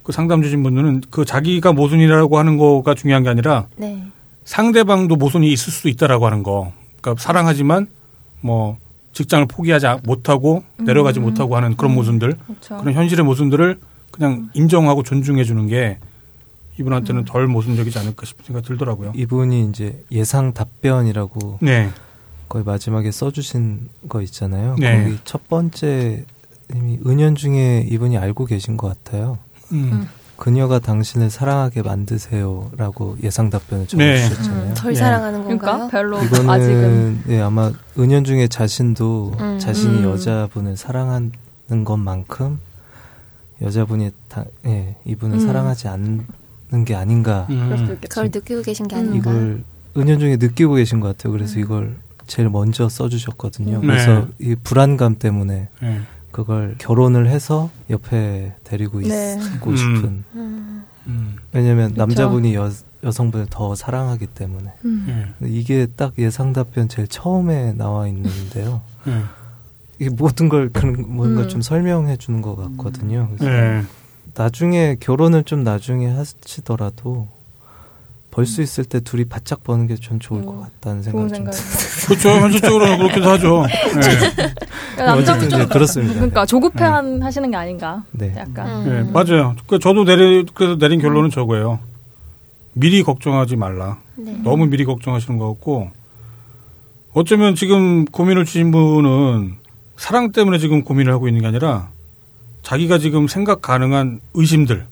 [0.01, 4.03] 그 상담 주신 분들은 그 자기가 모순이라고 하는 거가 중요한 게 아니라 네.
[4.45, 6.73] 상대방도 모순이 있을 수 있다라고 하는 거.
[6.99, 7.87] 그러니까 사랑하지만
[8.41, 8.77] 뭐
[9.13, 12.77] 직장을 포기하지 못하고 내려가지 못하고 하는 그런 모순들, 그렇죠.
[12.77, 13.79] 그런 현실의 모순들을
[14.11, 15.97] 그냥 인정하고 존중해 주는 게
[16.79, 19.13] 이분한테는 덜 모순적이지 않을까 싶은 생각이 들더라고요.
[19.15, 21.89] 이분이 이제 예상 답변이라고 네.
[22.49, 24.75] 거의 마지막에 써주신 거 있잖아요.
[24.79, 25.03] 네.
[25.03, 26.25] 거기 첫 번째
[26.75, 29.39] 이미 은연 중에 이분이 알고 계신 것 같아요.
[29.71, 30.07] 음.
[30.37, 34.17] 그녀가 당신을 사랑하게 만드세요라고 예상 답변을 네.
[34.19, 34.69] 적어주셨잖아요.
[34.69, 34.99] 음, 덜 네.
[34.99, 35.57] 사랑하는 건가요?
[35.59, 39.59] 그러니까 별로 이거는 아직은 예, 아마 은연 중에 자신도 음.
[39.59, 40.03] 자신이 음.
[40.03, 41.31] 여자분을 사랑하는
[41.83, 42.59] 것만큼
[43.61, 45.39] 여자분이 다, 예, 이분을 음.
[45.39, 47.97] 사랑하지 않는 게 아닌가 음.
[48.01, 49.09] 그걸 느끼고 계신 게 음.
[49.09, 49.31] 아닌가.
[49.31, 49.63] 이걸
[49.97, 51.33] 은연 중에 느끼고 계신 것 같아요.
[51.33, 53.79] 그래서 이걸 제일 먼저 써주셨거든요.
[53.81, 53.87] 네.
[53.87, 56.01] 그래서 이 불안감 때문에 네.
[56.37, 59.39] 그걸 결혼을 해서 옆에 데리고 네.
[59.55, 59.75] 있고 음.
[59.75, 60.23] 싶은.
[60.35, 60.85] 음.
[61.07, 61.35] 음.
[61.51, 61.99] 왜냐면 그쵸.
[61.99, 62.69] 남자분이 여,
[63.03, 64.71] 여성분을 더 사랑하기 때문에.
[64.85, 65.33] 음.
[65.39, 65.49] 네.
[65.49, 68.81] 이게 딱 예상 답변 제일 처음에 나와 있는데요.
[69.05, 69.23] 네.
[69.97, 71.47] 이게 모든 걸 그런 뭔가 음.
[71.47, 73.29] 좀 설명해 주는 것 같거든요.
[73.35, 73.83] 그래서 네.
[74.35, 77.29] 나중에 결혼을 좀 나중에 하시더라도
[78.37, 80.45] 벌 수 있을 때 둘이 바짝 버는 게 좀 좋을 음.
[80.45, 81.65] 것 같다는 좋은 생각 좀.
[82.05, 82.29] 그렇죠.
[82.29, 83.65] 현실적으로는 그렇게도 하죠.
[83.65, 85.03] 네.
[85.03, 86.13] 남자분 어쨌든 좀 네, 그렇습니다.
[86.13, 88.03] 그러니까 조급해 하시는 게 아닌가.
[88.11, 88.35] 네.
[88.37, 88.83] 약간.
[88.83, 89.11] 네, 음.
[89.11, 89.55] 맞아요.
[89.65, 91.79] 그 저도 내리 그래서 내린 결론은 저거예요.
[92.73, 93.97] 미리 걱정하지 말라.
[94.15, 94.37] 네.
[94.43, 95.89] 너무 미리 걱정하시는 것 같고
[97.13, 99.55] 어쩌면 지금 고민을 주신 분은
[99.95, 101.89] 사랑 때문에 지금 고민을 하고 있는 게 아니라
[102.61, 104.85] 자기가 지금 생각 가능한 의심들,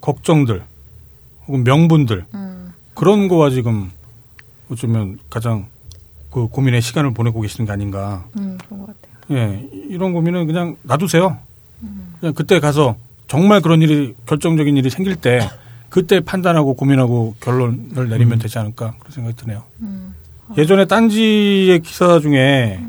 [0.00, 0.62] 걱정들,
[1.48, 2.45] 혹은 명분들 음.
[2.96, 3.90] 그런 거와 지금
[4.70, 5.66] 어쩌면 가장
[6.30, 8.26] 그 고민의 시간을 보내고 계시는 게 아닌가.
[8.38, 9.16] 음, 그런 것 같아요.
[9.30, 11.38] 예, 이런 고민은 그냥 놔두세요.
[12.20, 12.96] 그냥 그때 가서
[13.28, 15.40] 정말 그런 일이 결정적인 일이 생길 때
[15.90, 19.62] 그때 판단하고 고민하고 결론을 내리면 되지 않을까 그런 생각이 드네요.
[19.82, 20.14] 음.
[20.56, 22.80] 예전에 딴지의 기사 중에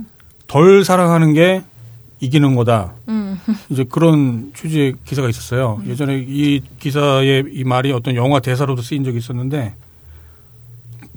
[0.47, 1.64] 덜 사랑하는 게
[2.20, 2.93] 이기는 거다.
[3.10, 3.39] 음.
[3.70, 5.82] 이제 그런 취지의 기사가 있었어요.
[5.86, 9.76] 예전에 이 기사의 이 말이 어떤 영화 대사로도 쓰인 적이 있었는데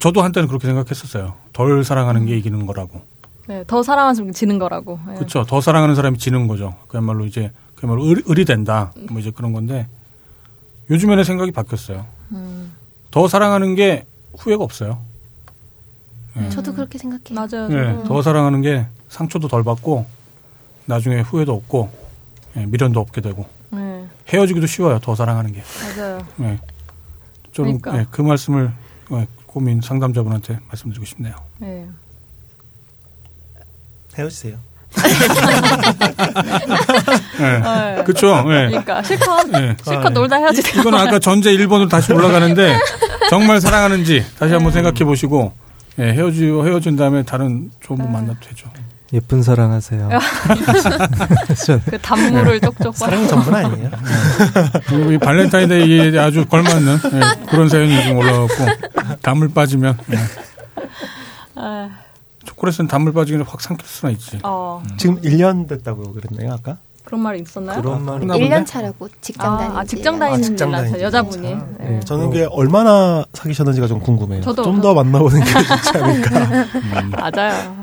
[0.01, 1.35] 저도 한때는 그렇게 생각했었어요.
[1.53, 3.03] 덜 사랑하는 게 이기는 거라고.
[3.47, 4.99] 네, 더 사랑하면 지는 거라고.
[5.07, 5.15] 네.
[5.15, 5.45] 그렇죠.
[5.45, 6.75] 더 사랑하는 사람이 지는 거죠.
[6.89, 8.93] 그야말로 이제 그야말로 을, 을이 된다.
[9.11, 9.87] 뭐 이제 그런 건데
[10.91, 12.07] 요즘에는 생각이 바뀌었어요.
[12.33, 12.73] 음.
[13.11, 14.07] 더 사랑하는 게
[14.39, 14.99] 후회가 없어요.
[16.35, 16.49] 네.
[16.49, 17.35] 저도 그렇게 생각해요.
[17.35, 17.69] 맞아요.
[17.69, 18.05] 네.
[18.05, 20.07] 더 사랑하는 게 상처도 덜 받고
[20.87, 21.91] 나중에 후회도 없고
[22.57, 24.99] 예, 미련도 없게 되고 네, 헤어지기도 쉬워요.
[25.01, 25.63] 더 사랑하는 게.
[25.97, 26.19] 맞아요.
[26.37, 26.59] 네.
[27.53, 27.99] 저는 그러니까.
[27.99, 28.73] 예, 그 말씀을
[29.13, 31.35] 예, 고민 상담자분한테 말씀드리고 싶네요.
[31.59, 31.85] 네.
[34.17, 34.59] 헤어지세요.
[37.41, 37.43] 예.
[37.43, 38.05] 네.
[38.05, 38.29] 그렇죠.
[38.47, 38.69] 예.
[38.69, 39.77] 그러니까 실컷 예.
[39.85, 40.63] 실컷 놀다 해야지.
[40.79, 42.79] 이건 아까 전제 1번으로 다시 올라가는데
[43.29, 45.53] 정말 사랑하는지 다시 한번 생각해 보시고
[45.99, 48.71] 예, 헤어지 헤어진 다음에 다른 좋은 분 만나도 되죠.
[49.13, 50.09] 예쁜 사랑하세요.
[51.91, 53.91] 그 단물을 쪽쪽 사랑이 전부는 아니에요.
[54.87, 58.55] 그리고 이 발렌타인데이에 아주 걸맞는 예, 그런 사연이 지금 올라왔고
[59.23, 60.17] 단물 빠지면 예.
[61.57, 61.91] 아,
[62.45, 64.39] 초콜릿은 단물 빠지기는 확 삼킬 수나 있지.
[64.45, 66.77] 어, 지금 1년 됐다고 그랬나요, 아까?
[67.05, 67.83] 그런 말이 있었나요?
[67.83, 68.27] 그런 본데?
[68.39, 71.49] 1년 차라고 직장 다니는 아, 아, 직장 아, 다니는 직장 일 다니는 여자분이.
[71.49, 71.59] 일.
[71.81, 72.01] 네.
[72.05, 74.43] 저는 그게 얼마나 사귀셨는지가 좀 궁금해요.
[74.43, 74.63] 저도.
[74.63, 76.67] 좀 더 만나보는 게 좋지 않을까.
[77.33, 77.80] 맞아요.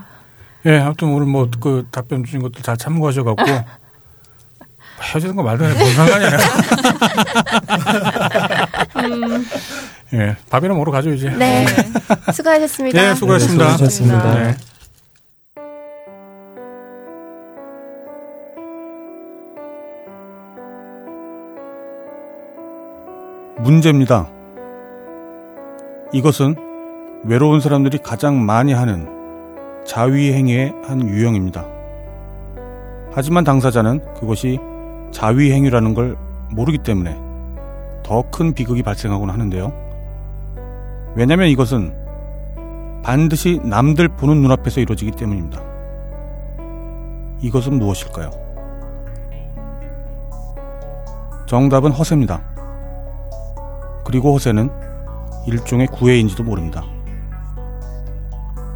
[0.68, 3.43] 예, 아무튼 오늘 뭐 그 답변 주신 것들 다 참고하셔갖고
[5.01, 5.78] 헤어지는 거 말도 안 해.
[5.78, 6.30] 뭔 상관이야.
[8.97, 9.45] 음.
[10.13, 11.30] 예, 밥이나 먹으러 가죠, 이제.
[11.30, 11.65] 네.
[12.34, 13.09] 수고하셨습니다.
[13.09, 13.65] 예, 수고하셨습니다.
[13.65, 14.34] 네, 수고하셨습니다.
[14.36, 14.55] 네.
[23.59, 24.30] 문제입니다.
[26.13, 26.55] 이것은
[27.26, 29.16] 외로운 사람들이 가장 많이 하는
[29.88, 31.65] 자위 행위의 한 유형입니다.
[33.13, 34.59] 하지만 당사자는 그것이
[35.11, 36.17] 자위 행위라는 걸
[36.51, 37.17] 모르기 때문에
[38.03, 39.71] 더 큰 비극이 발생하곤 하는데요.
[41.15, 41.95] 왜냐하면 이것은
[43.01, 45.61] 반드시 남들 보는 눈앞에서 이루어지기 때문입니다.
[47.39, 48.31] 이것은 무엇일까요?
[51.47, 52.41] 정답은 허세입니다.
[54.03, 54.69] 그리고 허세는
[55.47, 56.83] 일종의 구애인지도 모릅니다.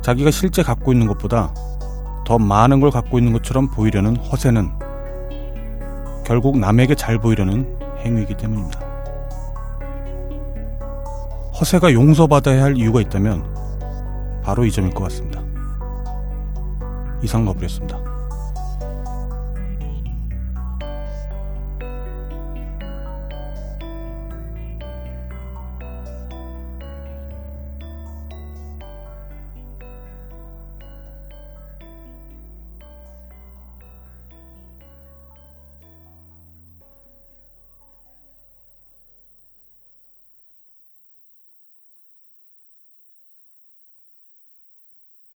[0.02, 1.54] 자기가 실제 갖고 있는 것보다
[2.26, 4.72] 더 많은 걸 갖고 있는 것처럼 보이려는 허세는
[6.26, 8.80] 결국 남에게 잘 보이려는 행위이기 때문입니다.
[11.60, 13.44] 허세가 용서받아야 할 이유가 있다면
[14.44, 15.42] 바로 이 점일 것 같습니다.
[17.22, 18.11] 이상 너브렸습니다.